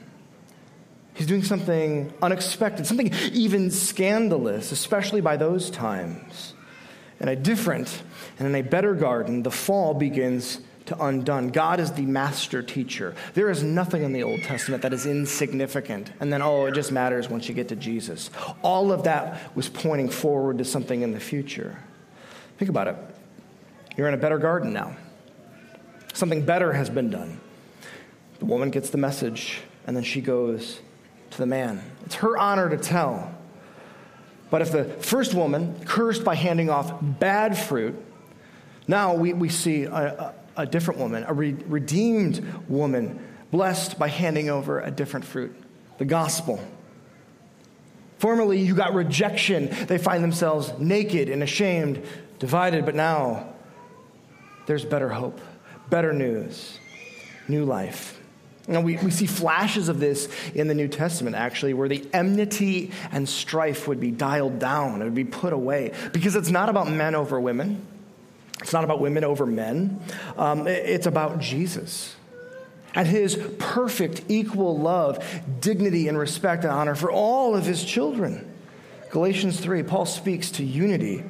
he's 1.14 1.26
doing 1.26 1.42
something 1.42 2.12
unexpected, 2.22 2.86
something 2.86 3.12
even 3.32 3.70
scandalous, 3.70 4.72
especially 4.72 5.20
by 5.20 5.36
those 5.36 5.70
times. 5.70 6.54
In 7.20 7.28
a 7.28 7.36
different 7.36 8.02
and 8.38 8.48
in 8.48 8.54
a 8.54 8.62
better 8.62 8.94
garden, 8.94 9.42
the 9.42 9.50
fall 9.50 9.94
begins 9.94 10.60
to 10.86 11.02
undone. 11.02 11.48
God 11.48 11.80
is 11.80 11.92
the 11.92 12.02
master 12.02 12.62
teacher. 12.62 13.14
There 13.34 13.50
is 13.50 13.62
nothing 13.62 14.02
in 14.02 14.12
the 14.12 14.22
Old 14.22 14.42
Testament 14.42 14.82
that 14.82 14.92
is 14.92 15.06
insignificant, 15.06 16.12
and 16.20 16.32
then, 16.32 16.42
oh, 16.42 16.66
it 16.66 16.74
just 16.74 16.92
matters 16.92 17.30
once 17.30 17.48
you 17.48 17.54
get 17.54 17.68
to 17.68 17.76
Jesus. 17.76 18.30
All 18.62 18.92
of 18.92 19.04
that 19.04 19.56
was 19.56 19.68
pointing 19.68 20.08
forward 20.08 20.58
to 20.58 20.64
something 20.64 21.02
in 21.02 21.12
the 21.12 21.20
future. 21.20 21.78
Think 22.58 22.68
about 22.68 22.88
it. 22.88 22.96
You're 23.96 24.08
in 24.08 24.14
a 24.14 24.18
better 24.18 24.38
garden 24.38 24.72
now. 24.72 24.96
Something 26.14 26.46
better 26.46 26.72
has 26.72 26.88
been 26.88 27.10
done. 27.10 27.38
The 28.38 28.46
woman 28.46 28.70
gets 28.70 28.88
the 28.88 28.98
message, 28.98 29.60
and 29.86 29.94
then 29.94 30.02
she 30.02 30.22
goes 30.22 30.80
to 31.32 31.38
the 31.38 31.46
man. 31.46 31.82
It's 32.06 32.14
her 32.16 32.38
honor 32.38 32.70
to 32.70 32.78
tell. 32.78 33.34
But 34.50 34.62
if 34.62 34.72
the 34.72 34.84
first 34.84 35.34
woman, 35.34 35.84
cursed 35.84 36.24
by 36.24 36.34
handing 36.34 36.70
off 36.70 36.94
bad 37.02 37.58
fruit, 37.58 37.94
now 38.88 39.14
we, 39.14 39.34
we 39.34 39.50
see 39.50 39.84
a, 39.84 39.92
a 39.92 40.34
a 40.56 40.66
different 40.66 41.00
woman, 41.00 41.24
a 41.26 41.32
re- 41.32 41.56
redeemed 41.66 42.44
woman, 42.68 43.18
blessed 43.50 43.98
by 43.98 44.08
handing 44.08 44.50
over 44.50 44.80
a 44.80 44.90
different 44.90 45.24
fruit 45.26 45.54
the 45.98 46.04
gospel. 46.04 46.60
Formerly, 48.18 48.58
you 48.58 48.74
got 48.74 48.94
rejection. 48.94 49.68
They 49.86 49.98
find 49.98 50.24
themselves 50.24 50.72
naked 50.78 51.28
and 51.28 51.42
ashamed, 51.42 52.04
divided, 52.40 52.84
but 52.84 52.96
now 52.96 53.54
there's 54.66 54.84
better 54.84 55.08
hope, 55.08 55.40
better 55.90 56.12
news, 56.12 56.78
new 57.48 57.64
life. 57.64 58.20
Now, 58.66 58.80
we, 58.80 58.96
we 58.96 59.10
see 59.10 59.26
flashes 59.26 59.88
of 59.88 60.00
this 60.00 60.28
in 60.54 60.68
the 60.68 60.74
New 60.74 60.88
Testament, 60.88 61.36
actually, 61.36 61.74
where 61.74 61.88
the 61.88 62.06
enmity 62.14 62.92
and 63.12 63.28
strife 63.28 63.86
would 63.86 64.00
be 64.00 64.10
dialed 64.10 64.58
down, 64.58 65.02
it 65.02 65.04
would 65.04 65.14
be 65.14 65.24
put 65.24 65.52
away, 65.52 65.92
because 66.12 66.34
it's 66.34 66.50
not 66.50 66.70
about 66.70 66.88
men 66.88 67.14
over 67.14 67.38
women, 67.38 67.84
it's 68.60 68.72
not 68.72 68.84
about 68.84 69.00
women 69.00 69.22
over 69.22 69.44
men, 69.44 70.00
um, 70.38 70.66
it's 70.66 71.06
about 71.06 71.40
Jesus 71.40 72.16
and 72.94 73.08
his 73.08 73.36
perfect, 73.58 74.22
equal 74.28 74.78
love, 74.78 75.42
dignity, 75.60 76.08
and 76.08 76.16
respect 76.16 76.64
and 76.64 76.72
honor 76.72 76.94
for 76.94 77.10
all 77.10 77.56
of 77.56 77.66
his 77.66 77.84
children. 77.84 78.50
Galatians 79.10 79.60
3, 79.60 79.82
Paul 79.82 80.06
speaks 80.06 80.50
to 80.52 80.64
unity 80.64 81.24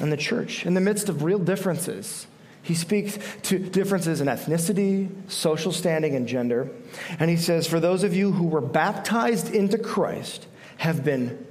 in 0.00 0.10
the 0.10 0.16
church 0.16 0.66
in 0.66 0.74
the 0.74 0.80
midst 0.80 1.08
of 1.08 1.22
real 1.22 1.38
differences. 1.38 2.26
He 2.64 2.74
speaks 2.74 3.18
to 3.42 3.58
differences 3.58 4.22
in 4.22 4.26
ethnicity, 4.26 5.10
social 5.30 5.70
standing, 5.70 6.16
and 6.16 6.26
gender. 6.26 6.70
And 7.18 7.30
he 7.30 7.36
says, 7.36 7.66
For 7.66 7.78
those 7.78 8.02
of 8.02 8.14
you 8.14 8.32
who 8.32 8.46
were 8.46 8.62
baptized 8.62 9.54
into 9.54 9.76
Christ 9.76 10.46
have 10.78 11.04
been 11.04 11.46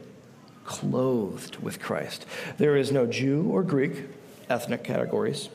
clothed 0.66 1.58
with 1.58 1.80
Christ. 1.80 2.26
There 2.58 2.76
is 2.76 2.92
no 2.92 3.06
Jew 3.06 3.48
or 3.52 3.62
Greek, 3.62 4.06
ethnic 4.50 4.84
categories, 4.84 5.50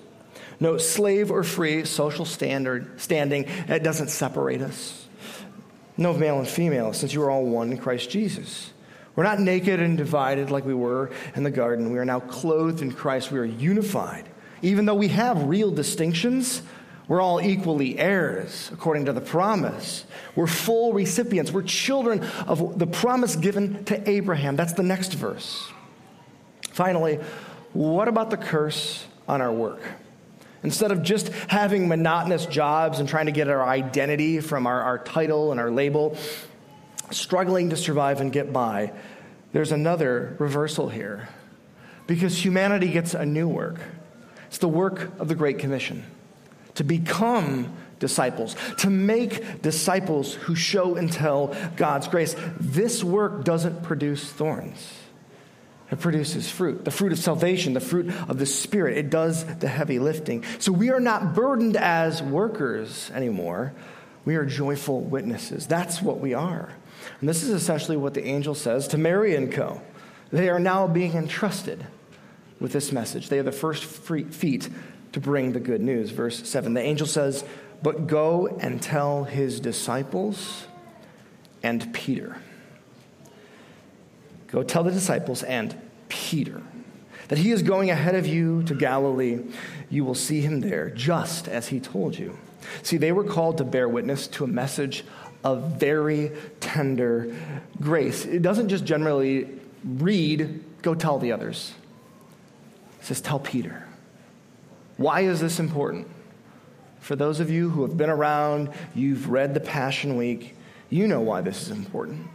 no 0.60 0.78
slave 0.78 1.32
or 1.32 1.42
free, 1.42 1.84
social 1.84 2.24
standard, 2.24 3.00
standing. 3.00 3.44
It 3.66 3.82
doesn't 3.82 4.10
separate 4.10 4.62
us. 4.62 5.08
No 5.96 6.12
male 6.12 6.38
and 6.38 6.46
female, 6.46 6.92
since 6.92 7.12
you 7.12 7.22
are 7.22 7.30
all 7.30 7.44
one 7.44 7.72
in 7.72 7.78
Christ 7.78 8.10
Jesus. 8.10 8.72
We're 9.16 9.24
not 9.24 9.40
naked 9.40 9.80
and 9.80 9.98
divided 9.98 10.52
like 10.52 10.64
we 10.64 10.74
were 10.74 11.10
in 11.34 11.42
the 11.42 11.50
garden. 11.50 11.90
We 11.90 11.98
are 11.98 12.04
now 12.04 12.20
clothed 12.20 12.80
in 12.80 12.92
Christ. 12.92 13.32
We 13.32 13.40
are 13.40 13.44
unified. 13.44 14.28
Even 14.62 14.86
though 14.86 14.94
we 14.94 15.08
have 15.08 15.44
real 15.44 15.70
distinctions, 15.70 16.62
we're 17.06 17.20
all 17.22 17.40
equally 17.40 17.98
heirs 17.98 18.70
according 18.72 19.06
to 19.06 19.12
the 19.12 19.20
promise. 19.20 20.04
We're 20.36 20.46
full 20.46 20.92
recipients. 20.92 21.50
We're 21.50 21.62
children 21.62 22.22
of 22.46 22.78
the 22.78 22.86
promise 22.86 23.34
given 23.34 23.84
to 23.86 24.08
Abraham. 24.08 24.56
That's 24.56 24.74
the 24.74 24.82
next 24.82 25.14
verse. 25.14 25.66
Finally, 26.70 27.18
what 27.72 28.08
about 28.08 28.30
the 28.30 28.36
curse 28.36 29.06
on 29.26 29.40
our 29.40 29.52
work? 29.52 29.80
Instead 30.62 30.90
of 30.90 31.02
just 31.02 31.28
having 31.48 31.88
monotonous 31.88 32.44
jobs 32.44 32.98
and 32.98 33.08
trying 33.08 33.26
to 33.26 33.32
get 33.32 33.48
our 33.48 33.66
identity 33.66 34.40
from 34.40 34.66
our, 34.66 34.82
our 34.82 34.98
title 34.98 35.50
and 35.52 35.60
our 35.60 35.70
label, 35.70 36.16
struggling 37.10 37.70
to 37.70 37.76
survive 37.76 38.20
and 38.20 38.32
get 38.32 38.52
by, 38.52 38.92
there's 39.52 39.72
another 39.72 40.36
reversal 40.38 40.88
here. 40.88 41.28
Because 42.06 42.44
humanity 42.44 42.88
gets 42.88 43.14
a 43.14 43.24
new 43.24 43.48
work. 43.48 43.80
It's 44.48 44.58
the 44.58 44.68
work 44.68 45.18
of 45.20 45.28
the 45.28 45.34
Great 45.34 45.58
Commission 45.58 46.04
to 46.74 46.84
become 46.84 47.72
disciples, 47.98 48.54
to 48.78 48.90
make 48.90 49.62
disciples 49.62 50.34
who 50.34 50.54
show 50.54 50.94
and 50.94 51.12
tell 51.12 51.54
God's 51.76 52.08
grace. 52.08 52.36
This 52.60 53.02
work 53.02 53.44
doesn't 53.44 53.82
produce 53.82 54.30
thorns. 54.30 54.92
It 55.90 56.00
produces 56.00 56.50
fruit, 56.50 56.84
the 56.84 56.90
fruit 56.90 57.12
of 57.12 57.18
salvation, 57.18 57.72
the 57.72 57.80
fruit 57.80 58.12
of 58.28 58.38
the 58.38 58.46
Spirit. 58.46 58.98
It 58.98 59.10
does 59.10 59.44
the 59.56 59.68
heavy 59.68 59.98
lifting. 59.98 60.44
So 60.58 60.70
we 60.70 60.90
are 60.90 61.00
not 61.00 61.34
burdened 61.34 61.76
as 61.76 62.22
workers 62.22 63.10
anymore. 63.14 63.72
We 64.24 64.36
are 64.36 64.44
joyful 64.44 65.00
witnesses. 65.00 65.66
That's 65.66 66.02
what 66.02 66.20
we 66.20 66.34
are. 66.34 66.72
And 67.20 67.28
this 67.28 67.42
is 67.42 67.50
essentially 67.50 67.96
what 67.96 68.14
the 68.14 68.24
angel 68.24 68.54
says 68.54 68.88
to 68.88 68.98
Mary 68.98 69.34
and 69.34 69.50
Co. 69.50 69.80
They 70.30 70.50
are 70.50 70.60
now 70.60 70.86
being 70.86 71.14
entrusted 71.14 71.86
with 72.60 72.72
this 72.72 72.92
message. 72.92 73.28
They 73.28 73.38
are 73.38 73.44
the 73.44 73.52
first 73.52 73.84
feet 73.84 74.68
to 75.12 75.20
bring 75.20 75.52
the 75.52 75.60
good 75.60 75.80
news. 75.80 76.10
Verse 76.10 76.48
7 76.48 76.74
the 76.74 76.80
angel 76.80 77.06
says, 77.06 77.44
But 77.82 78.06
go 78.06 78.46
and 78.46 78.82
tell 78.82 79.24
his 79.24 79.60
disciples 79.60 80.66
and 81.62 81.92
Peter. 81.92 82.38
Go 84.48 84.62
tell 84.62 84.82
the 84.82 84.90
disciples 84.90 85.42
and 85.42 85.76
Peter 86.08 86.62
that 87.28 87.38
he 87.38 87.50
is 87.50 87.62
going 87.62 87.90
ahead 87.90 88.14
of 88.14 88.26
you 88.26 88.62
to 88.64 88.74
Galilee. 88.74 89.40
You 89.90 90.04
will 90.04 90.14
see 90.14 90.40
him 90.40 90.60
there, 90.60 90.88
just 90.90 91.46
as 91.46 91.68
he 91.68 91.80
told 91.80 92.18
you. 92.18 92.38
See, 92.82 92.96
they 92.96 93.12
were 93.12 93.24
called 93.24 93.58
to 93.58 93.64
bear 93.64 93.88
witness 93.88 94.26
to 94.28 94.44
a 94.44 94.46
message 94.46 95.04
of 95.44 95.78
very 95.78 96.32
tender 96.60 97.34
grace. 97.80 98.24
It 98.24 98.42
doesn't 98.42 98.68
just 98.68 98.84
generally 98.84 99.48
read, 99.84 100.64
go 100.82 100.94
tell 100.94 101.18
the 101.18 101.32
others 101.32 101.72
says, 103.00 103.20
Tell 103.20 103.38
Peter. 103.38 103.84
Why 104.96 105.20
is 105.20 105.40
this 105.40 105.60
important? 105.60 106.08
For 107.00 107.16
those 107.16 107.40
of 107.40 107.50
you 107.50 107.70
who 107.70 107.82
have 107.82 107.96
been 107.96 108.10
around, 108.10 108.70
you've 108.94 109.30
read 109.30 109.54
the 109.54 109.60
Passion 109.60 110.16
Week, 110.16 110.56
you 110.90 111.06
know 111.06 111.20
why 111.20 111.40
this 111.40 111.62
is 111.62 111.70
important. 111.70 112.26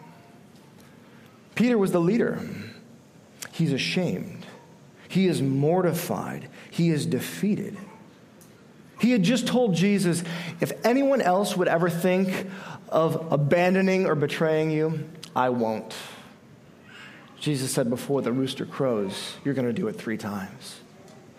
Peter 1.56 1.78
was 1.78 1.92
the 1.92 2.00
leader. 2.00 2.40
He's 3.52 3.74
ashamed. 3.74 4.46
He 5.08 5.28
is 5.28 5.42
mortified. 5.42 6.50
He 6.72 6.90
is 6.90 7.06
defeated. 7.06 7.78
He 9.00 9.12
had 9.12 9.22
just 9.22 9.48
told 9.48 9.76
Jesus, 9.76 10.24
if 10.62 10.72
anyone 10.86 11.22
else 11.22 11.58
would 11.58 11.68
ever 11.68 11.90
think 11.90 12.48
of 12.90 13.32
abandoning 13.32 14.06
or 14.06 14.16
betraying 14.16 14.72
you, 14.72 15.08
I 15.36 15.50
won't. 15.50 15.94
Jesus 17.44 17.74
said 17.74 17.90
before 17.90 18.22
the 18.22 18.32
rooster 18.32 18.66
crows, 18.66 19.36
you're 19.44 19.54
going 19.54 19.68
to 19.68 19.74
do 19.74 19.90
it 19.90 19.98
three 19.98 20.16
times. 20.16 20.80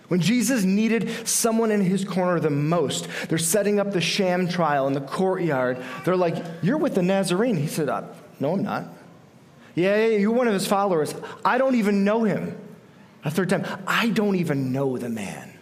When 0.09 0.21
Jesus 0.21 0.62
needed 0.62 1.27
someone 1.27 1.71
in 1.71 1.81
his 1.81 2.05
corner 2.05 2.38
the 2.38 2.51
most, 2.51 3.09
they're 3.31 3.38
setting 3.38 3.81
up 3.81 3.90
the 3.90 4.03
sham 4.03 4.47
trial 4.47 4.87
in 4.87 4.93
the 4.93 5.01
courtyard. 5.01 5.83
They're 6.05 6.14
like, 6.14 6.37
You're 6.61 6.77
with 6.77 6.95
the 6.95 7.01
Nazarene. 7.01 7.57
He 7.57 7.69
said, 7.69 7.88
uh, 7.88 8.03
No, 8.38 8.53
I'm 8.53 8.62
not. 8.62 8.85
Yeah, 9.75 9.97
yeah, 9.97 10.19
you're 10.19 10.31
one 10.31 10.47
of 10.47 10.53
his 10.53 10.67
followers. 10.67 11.14
I 11.43 11.57
don't 11.57 11.75
even 11.77 12.05
know 12.05 12.25
him. 12.25 12.55
A 13.25 13.31
third 13.31 13.49
time, 13.49 13.64
I 13.87 14.11
don't 14.11 14.37
even 14.37 14.73
know 14.73 14.99
the 14.99 15.09
man. 15.09 15.55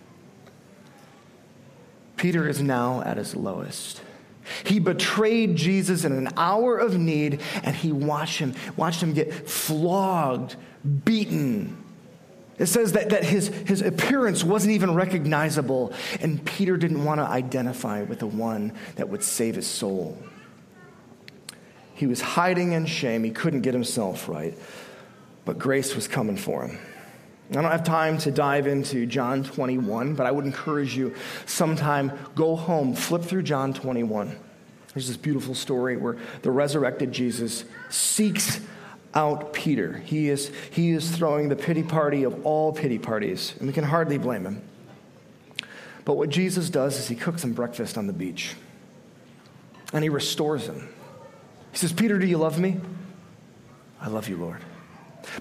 Peter 2.17 2.49
is 2.49 2.61
now 2.61 3.01
at 3.03 3.17
his 3.17 3.37
lowest. 3.37 4.03
He 4.65 4.79
betrayed 4.79 5.57
Jesus 5.57 6.05
in 6.05 6.12
an 6.12 6.29
hour 6.37 6.79
of 6.79 6.99
need, 6.99 7.41
and 7.62 7.75
he 7.75 7.93
watched 7.93 8.38
him, 8.38 8.55
watched 8.77 9.03
him 9.03 9.12
get 9.12 9.49
flogged, 9.49 10.57
beaten. 11.05 11.77
It 12.59 12.67
says 12.67 12.93
that, 12.93 13.11
that 13.11 13.25
his, 13.25 13.49
his 13.49 13.83
appearance 13.83 14.45
wasn't 14.45 14.75
even 14.75 14.95
recognizable, 14.95 15.93
and 16.21 16.45
Peter 16.45 16.77
didn't 16.77 17.05
want 17.05 17.19
to 17.19 17.25
identify 17.25 18.03
with 18.03 18.19
the 18.21 18.27
one 18.27 18.73
that 18.97 19.09
would 19.09 19.23
save 19.23 19.57
his 19.57 19.67
soul. 19.67 20.17
He 21.95 22.07
was 22.07 22.21
hiding 22.21 22.73
in 22.73 22.87
shame. 22.87 23.25
He 23.25 23.31
couldn't 23.31 23.62
get 23.62 23.75
himself 23.75 24.29
right, 24.29 24.57
but 25.45 25.59
grace 25.59 25.95
was 25.95 26.09
coming 26.09 26.37
for 26.37 26.67
him. 26.67 26.79
I 27.53 27.61
don't 27.61 27.71
have 27.71 27.85
time 27.85 28.17
to 28.19 28.31
dive 28.31 28.67
into 28.67 29.05
John 29.05 29.45
21, 29.45 30.15
but 30.15 30.27
I 30.27 30.31
would 30.31 30.47
encourage 30.47 30.97
you 30.97 31.15
sometime 31.45 32.11
go 32.35 32.57
home, 32.57 32.95
flip 32.95 33.21
through 33.23 33.43
John 33.43 33.75
21. 33.75 34.35
There's 34.95 35.07
this 35.07 35.19
beautiful 35.19 35.55
story 35.55 35.99
where 35.99 36.17
the 36.41 36.51
resurrected 36.51 37.12
Jesus 37.12 37.67
seeks 37.91 38.61
out 39.12 39.53
Peter. 39.53 39.99
He 39.99 40.31
is, 40.31 40.51
he 40.71 40.93
is 40.93 41.11
throwing 41.11 41.51
the 41.51 41.57
pity 41.57 41.83
party 41.83 42.23
of 42.23 42.47
all 42.47 42.73
pity 42.73 42.99
parties, 42.99 43.55
and 43.59 43.67
we 43.67 43.75
can 43.75 43.85
hardly 43.85 44.17
blame 44.17 44.47
him. 44.47 44.62
But 46.07 46.17
what 46.17 46.31
Jesus 46.31 46.71
does 46.71 46.99
is 46.99 47.07
he 47.07 47.15
cooks 47.15 47.45
him 47.45 47.53
breakfast 47.53 47.99
on 47.99 48.07
the 48.07 48.15
beach, 48.15 48.55
and 49.93 50.03
he 50.03 50.09
restores 50.09 50.67
him. 50.67 50.88
He 51.71 51.77
says, 51.77 51.93
Peter, 51.93 52.19
do 52.19 52.27
you 52.27 52.38
love 52.38 52.59
me? 52.59 52.81
I 54.01 54.09
love 54.09 54.31
you, 54.31 54.38
Lord. 54.38 54.62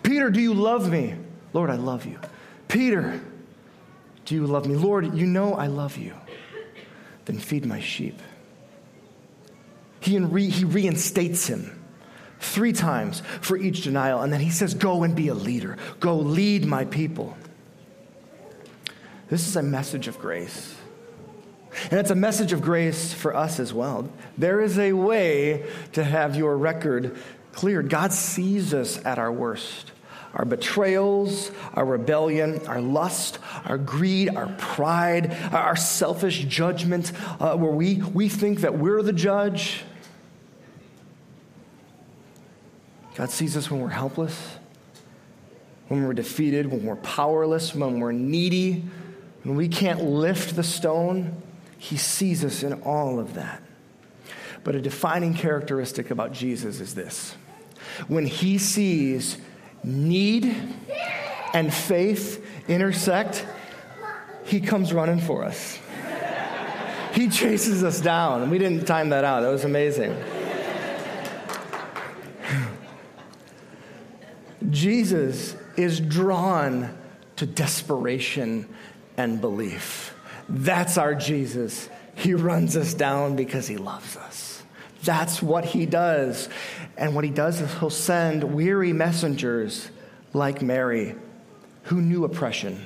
Peter, 0.04 0.30
do 0.30 0.42
you 0.42 0.54
love 0.54 0.92
me? 0.92 1.16
Lord, 1.54 1.70
I 1.70 1.76
love 1.76 2.06
you. 2.06 2.20
Peter, 2.68 3.22
do 4.26 4.36
you 4.36 4.48
love 4.48 4.66
me? 4.66 4.76
Lord, 4.76 5.14
you 5.16 5.26
know 5.26 5.54
I 5.56 5.68
love 5.68 5.98
you. 5.98 6.14
Then 7.26 7.38
feed 7.38 7.66
my 7.66 7.80
sheep. 7.80 8.20
He, 10.00 10.18
re- 10.20 10.50
he 10.50 10.66
reinstates 10.66 11.48
him 11.48 11.80
three 12.40 12.74
times 12.74 13.22
for 13.42 13.58
each 13.58 13.84
denial. 13.84 14.22
And 14.22 14.34
then 14.34 14.40
he 14.40 14.50
says, 14.50 14.74
Go 14.74 15.04
and 15.04 15.16
be 15.16 15.28
a 15.28 15.34
leader. 15.34 15.78
Go 16.00 16.18
lead 16.18 16.66
my 16.66 16.86
people. 16.86 17.38
This 19.30 19.48
is 19.48 19.56
a 19.56 19.64
message 19.64 20.08
of 20.08 20.20
grace. 20.20 20.76
And 21.90 22.00
it's 22.00 22.12
a 22.12 22.16
message 22.16 22.52
of 22.52 22.62
grace 22.62 23.14
for 23.14 23.36
us 23.36 23.60
as 23.60 23.74
well. 23.74 24.10
There 24.38 24.60
is 24.60 24.78
a 24.78 24.92
way 24.94 25.66
to 25.94 26.04
have 26.04 26.36
your 26.36 26.58
record 26.58 27.18
cleared. 27.54 27.90
God 27.90 28.12
sees 28.12 28.74
us 28.74 29.04
at 29.06 29.20
our 29.20 29.32
worst 29.32 29.92
our 30.34 30.46
betrayals, 30.46 31.52
our 31.74 31.86
rebellion, 31.86 32.66
our 32.68 32.82
lust, 32.82 33.40
our 33.66 33.78
greed, 33.78 34.36
our 34.36 34.48
pride, 34.58 35.34
our 35.52 35.76
selfish 35.76 36.46
judgment, 36.46 37.12
uh, 37.40 37.56
where 37.58 37.72
we, 37.72 37.96
we 37.96 38.30
think 38.30 38.62
that 38.62 38.78
we're 38.78 39.02
the 39.02 39.14
judge. 39.14 39.84
God 43.16 43.30
sees 43.30 43.58
us 43.58 43.70
when 43.70 43.82
we're 43.82 43.90
helpless, 43.90 44.58
when 45.90 46.06
we're 46.06 46.14
defeated, 46.14 46.72
when 46.72 46.86
we're 46.86 46.96
powerless, 46.96 47.76
when 47.76 48.00
we're 48.00 48.14
needy, 48.14 48.86
when 49.44 49.58
we 49.58 49.68
can't 49.68 50.04
lift 50.04 50.56
the 50.56 50.64
stone. 50.64 51.42
He 51.78 51.98
sees 51.98 52.46
us 52.46 52.64
in 52.64 52.74
all 52.84 53.20
of 53.20 53.34
that. 53.34 53.62
But 54.64 54.76
a 54.76 54.82
defining 54.82 55.34
characteristic 55.34 56.12
about 56.12 56.32
Jesus 56.32 56.80
is 56.80 56.96
this 56.96 57.36
when 58.08 58.26
he 58.26 58.58
sees 58.58 59.38
need 59.84 60.56
and 61.54 61.74
faith 61.74 62.46
intersect, 62.68 63.46
he 64.44 64.60
comes 64.60 64.94
running 64.94 65.20
for 65.20 65.44
us. 65.44 65.80
He 67.14 67.30
chases 67.30 67.84
us 67.84 68.00
down. 68.00 68.50
We 68.50 68.58
didn't 68.58 68.86
time 68.86 69.10
that 69.10 69.24
out. 69.24 69.42
That 69.42 69.50
was 69.50 69.66
amazing. 69.66 70.16
Jesus 74.70 75.56
is 75.76 76.00
drawn 76.00 76.98
to 77.36 77.46
desperation 77.46 78.68
and 79.18 79.42
belief. 79.42 80.16
That's 80.48 80.98
our 80.98 81.16
Jesus. 81.16 81.90
He 82.16 82.34
runs 82.34 82.78
us 82.78 82.94
down 82.94 83.36
because 83.36 83.68
he 83.68 83.78
loves 83.78 84.16
us. 84.16 84.64
That's 85.04 85.42
what 85.42 85.66
he 85.66 85.86
does. 85.86 86.50
And 86.98 87.16
what 87.16 87.24
he 87.24 87.30
does 87.30 87.62
is 87.62 87.74
he'll 87.80 87.90
send 87.90 88.44
weary 88.44 88.94
messengers 88.94 89.90
like 90.34 90.62
Mary 90.62 91.16
who 91.84 92.02
knew 92.02 92.24
oppression. 92.24 92.86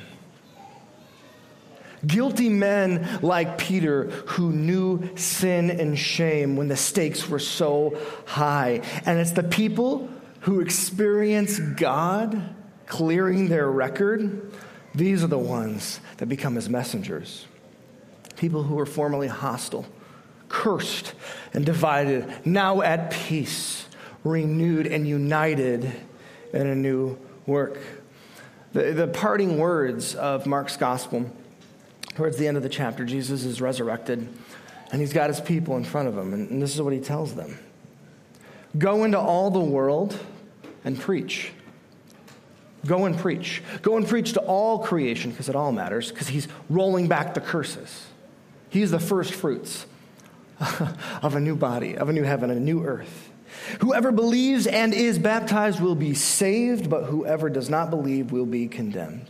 Guilty 2.05 2.49
men 2.49 3.19
like 3.21 3.57
Peter 3.57 4.05
who 4.05 4.51
knew 4.51 5.15
sin 5.15 5.71
and 5.71 5.97
shame 5.97 6.55
when 6.55 6.67
the 6.67 6.77
stakes 6.77 7.27
were 7.27 7.39
so 7.39 7.97
high. 8.25 8.81
And 9.05 9.19
it's 9.19 9.31
the 9.31 9.43
people 9.43 10.09
who 10.41 10.59
experience 10.59 11.57
God 11.57 12.55
clearing 12.85 13.47
their 13.47 13.69
record, 13.69 14.51
these 14.93 15.23
are 15.23 15.27
the 15.27 15.39
ones 15.39 15.99
that 16.17 16.27
become 16.27 16.55
his 16.55 16.69
messengers. 16.69 17.47
People 18.35 18.63
who 18.63 18.75
were 18.75 18.85
formerly 18.85 19.27
hostile, 19.27 19.85
cursed 20.49 21.13
and 21.53 21.65
divided, 21.65 22.31
now 22.45 22.81
at 22.81 23.11
peace, 23.11 23.87
renewed 24.23 24.87
and 24.87 25.07
united 25.07 25.91
in 26.53 26.67
a 26.67 26.75
new 26.75 27.17
work. 27.45 27.77
The, 28.73 28.91
the 28.91 29.07
parting 29.07 29.57
words 29.57 30.15
of 30.15 30.45
Mark's 30.45 30.77
gospel, 30.77 31.31
towards 32.15 32.37
the 32.37 32.47
end 32.47 32.57
of 32.57 32.63
the 32.63 32.69
chapter, 32.69 33.05
Jesus 33.05 33.43
is 33.43 33.61
resurrected 33.61 34.27
and 34.91 35.01
he's 35.01 35.13
got 35.13 35.29
his 35.29 35.41
people 35.41 35.77
in 35.77 35.83
front 35.83 36.07
of 36.07 36.17
him, 36.17 36.33
and, 36.33 36.49
and 36.49 36.61
this 36.61 36.73
is 36.73 36.81
what 36.81 36.93
he 36.93 36.99
tells 36.99 37.35
them 37.35 37.57
Go 38.77 39.03
into 39.03 39.19
all 39.19 39.49
the 39.51 39.59
world 39.59 40.17
and 40.83 40.99
preach. 40.99 41.51
Go 42.85 43.05
and 43.05 43.17
preach. 43.17 43.63
Go 43.81 43.97
and 43.97 44.07
preach 44.07 44.33
to 44.33 44.41
all 44.41 44.79
creation 44.79 45.31
because 45.31 45.49
it 45.49 45.55
all 45.55 45.71
matters, 45.71 46.11
because 46.11 46.27
he's 46.27 46.47
rolling 46.69 47.07
back 47.07 47.33
the 47.33 47.41
curses. 47.41 48.05
He's 48.69 48.91
the 48.91 48.99
first 48.99 49.33
fruits 49.33 49.85
of 51.21 51.35
a 51.35 51.39
new 51.39 51.55
body, 51.55 51.97
of 51.97 52.09
a 52.09 52.13
new 52.13 52.23
heaven, 52.23 52.49
a 52.49 52.55
new 52.55 52.83
earth. 52.83 53.29
Whoever 53.79 54.11
believes 54.11 54.67
and 54.67 54.93
is 54.93 55.17
baptized 55.19 55.79
will 55.79 55.95
be 55.95 56.13
saved, 56.13 56.89
but 56.89 57.05
whoever 57.05 57.49
does 57.49 57.69
not 57.69 57.89
believe 57.89 58.31
will 58.31 58.45
be 58.45 58.67
condemned. 58.67 59.27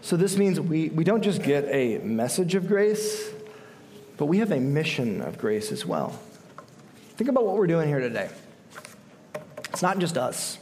So 0.00 0.16
this 0.16 0.36
means 0.36 0.60
we, 0.60 0.88
we 0.88 1.04
don't 1.04 1.22
just 1.22 1.42
get 1.42 1.64
a 1.66 1.98
message 1.98 2.54
of 2.54 2.66
grace, 2.66 3.30
but 4.16 4.26
we 4.26 4.38
have 4.38 4.52
a 4.52 4.60
mission 4.60 5.20
of 5.20 5.38
grace 5.38 5.70
as 5.70 5.84
well. 5.84 6.18
Think 7.16 7.30
about 7.30 7.44
what 7.44 7.56
we're 7.56 7.66
doing 7.66 7.88
here 7.88 8.00
today. 8.00 8.30
It's 9.70 9.82
not 9.82 9.98
just 9.98 10.16
us, 10.16 10.58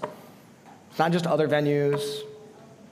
it's 0.91 0.99
not 0.99 1.13
just 1.13 1.27
other 1.27 1.49
venues, 1.49 2.21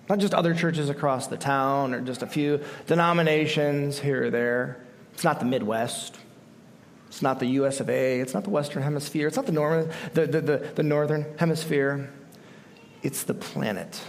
not 0.08 0.18
just 0.18 0.34
other 0.34 0.54
churches 0.54 0.90
across 0.90 1.26
the 1.26 1.36
town 1.36 1.94
or 1.94 2.00
just 2.00 2.22
a 2.22 2.26
few 2.26 2.60
denominations 2.86 3.98
here 3.98 4.26
or 4.26 4.30
there. 4.30 4.84
It's 5.14 5.24
not 5.24 5.38
the 5.38 5.46
Midwest. 5.46 6.16
It's 7.14 7.22
not 7.22 7.38
the 7.38 7.46
US 7.46 7.78
of 7.78 7.88
A. 7.88 8.18
It's 8.18 8.34
not 8.34 8.42
the 8.42 8.50
Western 8.50 8.82
Hemisphere. 8.82 9.28
It's 9.28 9.36
not 9.36 9.46
the, 9.46 9.52
northern, 9.52 9.88
the, 10.14 10.26
the, 10.26 10.40
the, 10.40 10.56
the 10.74 10.82
Northern 10.82 11.24
Hemisphere. 11.38 12.10
It's 13.04 13.22
the 13.22 13.34
planet. 13.34 14.02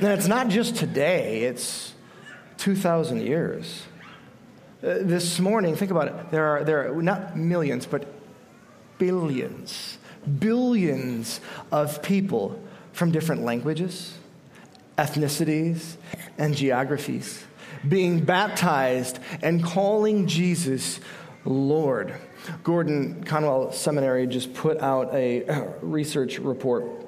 And 0.00 0.08
it's 0.08 0.26
not 0.26 0.48
just 0.48 0.74
today, 0.74 1.44
it's 1.44 1.94
2,000 2.58 3.20
years. 3.20 3.84
Uh, 4.82 4.98
this 5.00 5.38
morning, 5.38 5.76
think 5.76 5.92
about 5.92 6.08
it. 6.08 6.30
There 6.32 6.44
are, 6.44 6.64
there 6.64 6.92
are 6.92 7.02
not 7.02 7.36
millions, 7.36 7.86
but 7.86 8.04
billions 8.98 9.98
billions 10.40 11.40
of 11.70 12.02
people 12.02 12.60
from 12.92 13.12
different 13.12 13.42
languages, 13.42 14.12
ethnicities, 14.98 15.94
and 16.36 16.56
geographies 16.56 17.44
being 17.88 18.24
baptized 18.24 19.18
and 19.42 19.62
calling 19.62 20.26
Jesus 20.26 21.00
Lord. 21.46 22.14
Gordon 22.62 23.24
Conwell 23.24 23.72
Seminary 23.72 24.26
just 24.26 24.54
put 24.54 24.80
out 24.80 25.14
a 25.14 25.46
uh, 25.46 25.64
research 25.80 26.38
report 26.38 27.06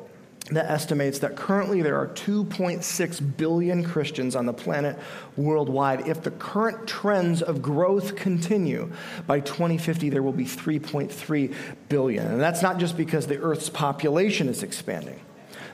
that 0.50 0.70
estimates 0.70 1.18
that 1.18 1.36
currently 1.36 1.82
there 1.82 1.96
are 1.96 2.08
2.6 2.08 3.36
billion 3.36 3.84
Christians 3.84 4.34
on 4.34 4.46
the 4.46 4.52
planet 4.52 4.98
worldwide. 5.36 6.08
If 6.08 6.22
the 6.22 6.30
current 6.30 6.86
trends 6.86 7.42
of 7.42 7.60
growth 7.60 8.16
continue, 8.16 8.90
by 9.26 9.40
2050 9.40 10.08
there 10.08 10.22
will 10.22 10.32
be 10.32 10.44
3.3 10.44 11.54
billion. 11.88 12.26
And 12.26 12.40
that's 12.40 12.62
not 12.62 12.78
just 12.78 12.96
because 12.96 13.26
the 13.26 13.38
Earth's 13.38 13.68
population 13.68 14.48
is 14.48 14.62
expanding. 14.62 15.20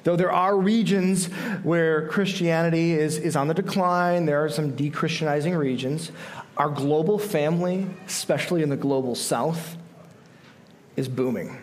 Though 0.02 0.16
there 0.16 0.32
are 0.32 0.56
regions 0.56 1.26
where 1.62 2.08
Christianity 2.08 2.92
is, 2.92 3.16
is 3.16 3.36
on 3.36 3.48
the 3.48 3.54
decline, 3.54 4.26
there 4.26 4.44
are 4.44 4.50
some 4.50 4.72
dechristianizing 4.72 5.56
regions. 5.56 6.12
Our 6.56 6.68
global 6.68 7.18
family, 7.18 7.86
especially 8.06 8.62
in 8.62 8.68
the 8.68 8.76
global 8.76 9.14
south, 9.14 9.76
is 10.96 11.08
booming. 11.08 11.58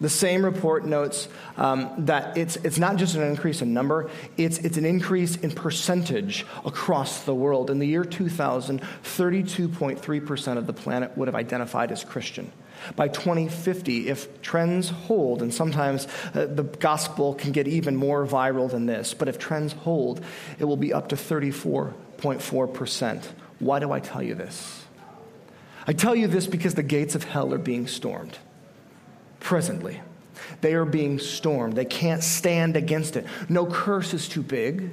The 0.00 0.08
same 0.08 0.44
report 0.44 0.86
notes 0.86 1.26
um, 1.56 1.90
that 1.98 2.38
it's, 2.38 2.54
it's 2.56 2.78
not 2.78 2.96
just 2.96 3.16
an 3.16 3.22
increase 3.22 3.62
in 3.62 3.74
number, 3.74 4.08
it's, 4.36 4.58
it's 4.58 4.76
an 4.76 4.84
increase 4.84 5.34
in 5.34 5.50
percentage 5.50 6.46
across 6.64 7.24
the 7.24 7.34
world. 7.34 7.68
In 7.68 7.80
the 7.80 7.86
year 7.86 8.04
2000, 8.04 8.80
32.3% 8.80 10.56
of 10.56 10.68
the 10.68 10.72
planet 10.72 11.18
would 11.18 11.26
have 11.26 11.34
identified 11.34 11.90
as 11.90 12.04
Christian. 12.04 12.52
By 12.94 13.08
2050, 13.08 14.08
if 14.08 14.40
trends 14.40 14.90
hold, 14.90 15.42
and 15.42 15.52
sometimes 15.52 16.06
uh, 16.32 16.46
the 16.46 16.62
gospel 16.62 17.34
can 17.34 17.50
get 17.50 17.66
even 17.66 17.96
more 17.96 18.24
viral 18.24 18.70
than 18.70 18.86
this, 18.86 19.14
but 19.14 19.26
if 19.26 19.36
trends 19.36 19.72
hold, 19.72 20.24
it 20.60 20.64
will 20.64 20.76
be 20.76 20.92
up 20.92 21.08
to 21.08 21.16
34.4%. 21.16 23.24
Why 23.58 23.78
do 23.78 23.92
I 23.92 24.00
tell 24.00 24.22
you 24.22 24.34
this? 24.34 24.84
I 25.86 25.92
tell 25.92 26.14
you 26.14 26.26
this 26.26 26.46
because 26.46 26.74
the 26.74 26.82
gates 26.82 27.14
of 27.14 27.24
hell 27.24 27.52
are 27.54 27.58
being 27.58 27.86
stormed 27.86 28.38
presently. 29.40 30.00
They 30.60 30.74
are 30.74 30.84
being 30.84 31.18
stormed. 31.18 31.74
They 31.74 31.84
can't 31.84 32.22
stand 32.22 32.76
against 32.76 33.16
it. 33.16 33.26
No 33.48 33.66
curse 33.66 34.14
is 34.14 34.28
too 34.28 34.42
big. 34.42 34.90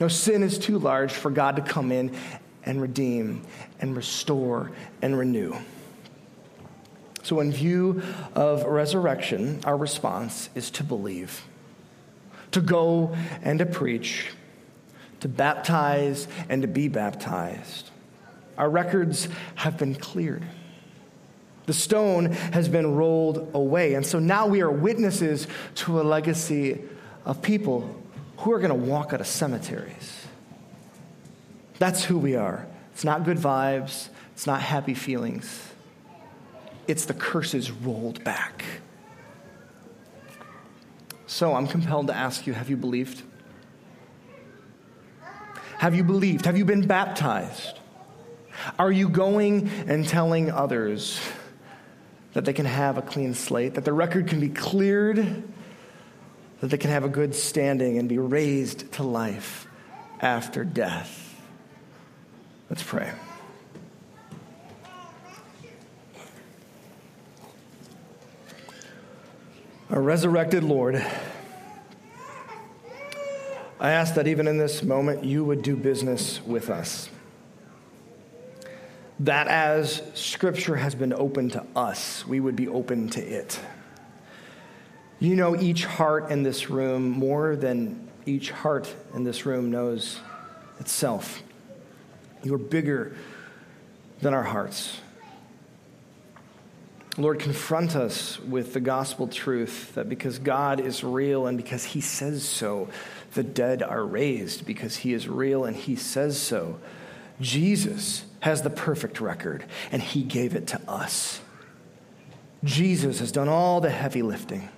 No 0.00 0.08
sin 0.08 0.42
is 0.42 0.58
too 0.58 0.78
large 0.78 1.12
for 1.12 1.30
God 1.30 1.56
to 1.56 1.62
come 1.62 1.92
in 1.92 2.16
and 2.64 2.80
redeem 2.80 3.42
and 3.80 3.96
restore 3.96 4.72
and 5.00 5.18
renew. 5.18 5.54
So, 7.22 7.38
in 7.40 7.52
view 7.52 8.02
of 8.34 8.64
resurrection, 8.64 9.60
our 9.64 9.76
response 9.76 10.50
is 10.56 10.70
to 10.72 10.84
believe, 10.84 11.46
to 12.50 12.60
go 12.60 13.16
and 13.42 13.60
to 13.60 13.66
preach, 13.66 14.30
to 15.20 15.28
baptize 15.28 16.26
and 16.48 16.62
to 16.62 16.68
be 16.68 16.88
baptized. 16.88 17.91
Our 18.58 18.68
records 18.68 19.28
have 19.56 19.78
been 19.78 19.94
cleared. 19.94 20.44
The 21.66 21.72
stone 21.72 22.32
has 22.52 22.68
been 22.68 22.96
rolled 22.96 23.50
away. 23.54 23.94
And 23.94 24.04
so 24.04 24.18
now 24.18 24.46
we 24.46 24.62
are 24.62 24.70
witnesses 24.70 25.46
to 25.76 26.00
a 26.00 26.02
legacy 26.02 26.82
of 27.24 27.40
people 27.40 28.02
who 28.38 28.52
are 28.52 28.58
going 28.58 28.70
to 28.70 28.74
walk 28.74 29.12
out 29.12 29.20
of 29.20 29.26
cemeteries. 29.26 30.26
That's 31.78 32.04
who 32.04 32.18
we 32.18 32.34
are. 32.36 32.66
It's 32.92 33.04
not 33.04 33.24
good 33.24 33.38
vibes, 33.38 34.08
it's 34.34 34.46
not 34.46 34.60
happy 34.60 34.94
feelings, 34.94 35.70
it's 36.86 37.06
the 37.06 37.14
curses 37.14 37.70
rolled 37.70 38.22
back. 38.22 38.64
So 41.26 41.54
I'm 41.54 41.66
compelled 41.66 42.08
to 42.08 42.14
ask 42.14 42.46
you 42.46 42.52
have 42.52 42.68
you 42.68 42.76
believed? 42.76 43.22
Have 45.78 45.94
you 45.94 46.04
believed? 46.04 46.44
Have 46.44 46.58
you 46.58 46.64
been 46.64 46.86
baptized? 46.86 47.78
Are 48.78 48.92
you 48.92 49.08
going 49.08 49.68
and 49.86 50.06
telling 50.06 50.50
others? 50.50 51.20
that 52.32 52.44
they 52.44 52.52
can 52.52 52.66
have 52.66 52.98
a 52.98 53.02
clean 53.02 53.34
slate, 53.34 53.74
that 53.74 53.84
their 53.84 53.94
record 53.94 54.26
can 54.26 54.40
be 54.40 54.48
cleared, 54.48 55.42
that 56.60 56.68
they 56.68 56.78
can 56.78 56.90
have 56.90 57.04
a 57.04 57.08
good 57.08 57.34
standing 57.34 57.98
and 57.98 58.08
be 58.08 58.18
raised 58.18 58.90
to 58.92 59.02
life 59.02 59.66
after 60.20 60.64
death. 60.64 61.40
Let's 62.70 62.82
pray. 62.82 63.10
Our 69.90 70.00
resurrected 70.00 70.64
Lord, 70.64 70.94
I 73.78 73.90
ask 73.90 74.14
that 74.14 74.26
even 74.26 74.48
in 74.48 74.56
this 74.56 74.82
moment 74.82 75.22
you 75.22 75.44
would 75.44 75.60
do 75.60 75.76
business 75.76 76.40
with 76.46 76.70
us. 76.70 77.10
That 79.20 79.48
as 79.48 80.02
Scripture 80.14 80.76
has 80.76 80.94
been 80.94 81.12
open 81.12 81.50
to 81.50 81.64
us, 81.76 82.26
we 82.26 82.40
would 82.40 82.56
be 82.56 82.68
open 82.68 83.08
to 83.10 83.20
it. 83.20 83.60
You 85.20 85.36
know 85.36 85.54
each 85.56 85.84
heart 85.84 86.30
in 86.30 86.42
this 86.42 86.68
room 86.68 87.08
more 87.08 87.54
than 87.54 88.08
each 88.26 88.50
heart 88.50 88.92
in 89.14 89.24
this 89.24 89.46
room 89.46 89.70
knows 89.70 90.18
itself. 90.80 91.42
You 92.42 92.54
are 92.54 92.58
bigger 92.58 93.16
than 94.20 94.34
our 94.34 94.42
hearts. 94.42 94.98
Lord, 97.18 97.40
confront 97.40 97.94
us 97.94 98.40
with 98.40 98.72
the 98.72 98.80
gospel 98.80 99.28
truth 99.28 99.94
that 99.94 100.08
because 100.08 100.38
God 100.38 100.80
is 100.80 101.04
real 101.04 101.46
and 101.46 101.58
because 101.58 101.84
He 101.84 102.00
says 102.00 102.42
so, 102.42 102.88
the 103.34 103.42
dead 103.42 103.82
are 103.82 104.04
raised 104.04 104.64
because 104.64 104.96
He 104.96 105.12
is 105.12 105.28
real 105.28 105.64
and 105.64 105.76
He 105.76 105.94
says 105.94 106.40
so. 106.40 106.80
Jesus 107.40 108.24
has 108.42 108.62
the 108.62 108.70
perfect 108.70 109.20
record 109.20 109.64
and 109.90 110.02
He 110.02 110.22
gave 110.22 110.54
it 110.54 110.66
to 110.68 110.80
us. 110.86 111.40
Jesus 112.64 113.20
has 113.20 113.32
done 113.32 113.48
all 113.48 113.80
the 113.80 113.90
heavy 113.90 114.22
lifting. 114.22 114.68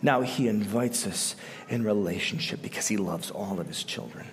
Now 0.00 0.20
He 0.20 0.48
invites 0.48 1.06
us 1.06 1.34
in 1.68 1.82
relationship 1.82 2.62
because 2.62 2.86
He 2.86 2.96
loves 2.96 3.30
all 3.30 3.58
of 3.58 3.66
His 3.66 3.82
children. 3.82 4.26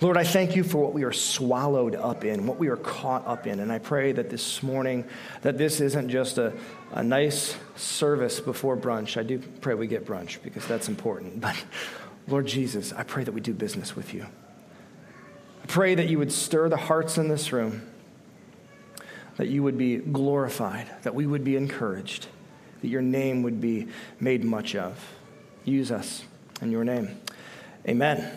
Lord, 0.00 0.18
I 0.18 0.24
thank 0.24 0.56
you 0.56 0.64
for 0.64 0.78
what 0.78 0.92
we 0.92 1.04
are 1.04 1.12
swallowed 1.12 1.94
up 1.94 2.24
in, 2.24 2.46
what 2.46 2.58
we 2.58 2.68
are 2.68 2.76
caught 2.76 3.26
up 3.26 3.46
in. 3.46 3.60
And 3.60 3.72
I 3.72 3.78
pray 3.78 4.12
that 4.12 4.28
this 4.28 4.62
morning, 4.62 5.04
that 5.42 5.56
this 5.56 5.80
isn't 5.80 6.10
just 6.10 6.36
a, 6.36 6.52
a 6.92 7.02
nice 7.02 7.56
service 7.76 8.40
before 8.40 8.76
brunch. 8.76 9.16
I 9.16 9.22
do 9.22 9.38
pray 9.38 9.74
we 9.74 9.86
get 9.86 10.04
brunch 10.04 10.42
because 10.42 10.66
that's 10.66 10.88
important. 10.88 11.40
But 11.44 11.56
Lord 12.26 12.46
Jesus, 12.46 12.92
I 12.92 13.02
pray 13.02 13.24
that 13.24 13.32
we 13.32 13.40
do 13.40 13.54
business 13.54 13.94
with 13.94 14.12
you. 14.12 14.26
Pray 15.66 15.94
that 15.94 16.08
you 16.08 16.18
would 16.18 16.32
stir 16.32 16.68
the 16.68 16.76
hearts 16.76 17.18
in 17.18 17.28
this 17.28 17.52
room, 17.52 17.82
that 19.36 19.48
you 19.48 19.62
would 19.62 19.78
be 19.78 19.96
glorified, 19.96 20.88
that 21.02 21.14
we 21.14 21.26
would 21.26 21.44
be 21.44 21.56
encouraged, 21.56 22.28
that 22.80 22.88
your 22.88 23.02
name 23.02 23.42
would 23.42 23.60
be 23.60 23.88
made 24.20 24.44
much 24.44 24.74
of. 24.74 24.98
Use 25.64 25.90
us 25.90 26.24
in 26.60 26.70
your 26.70 26.84
name. 26.84 27.18
Amen. 27.88 28.30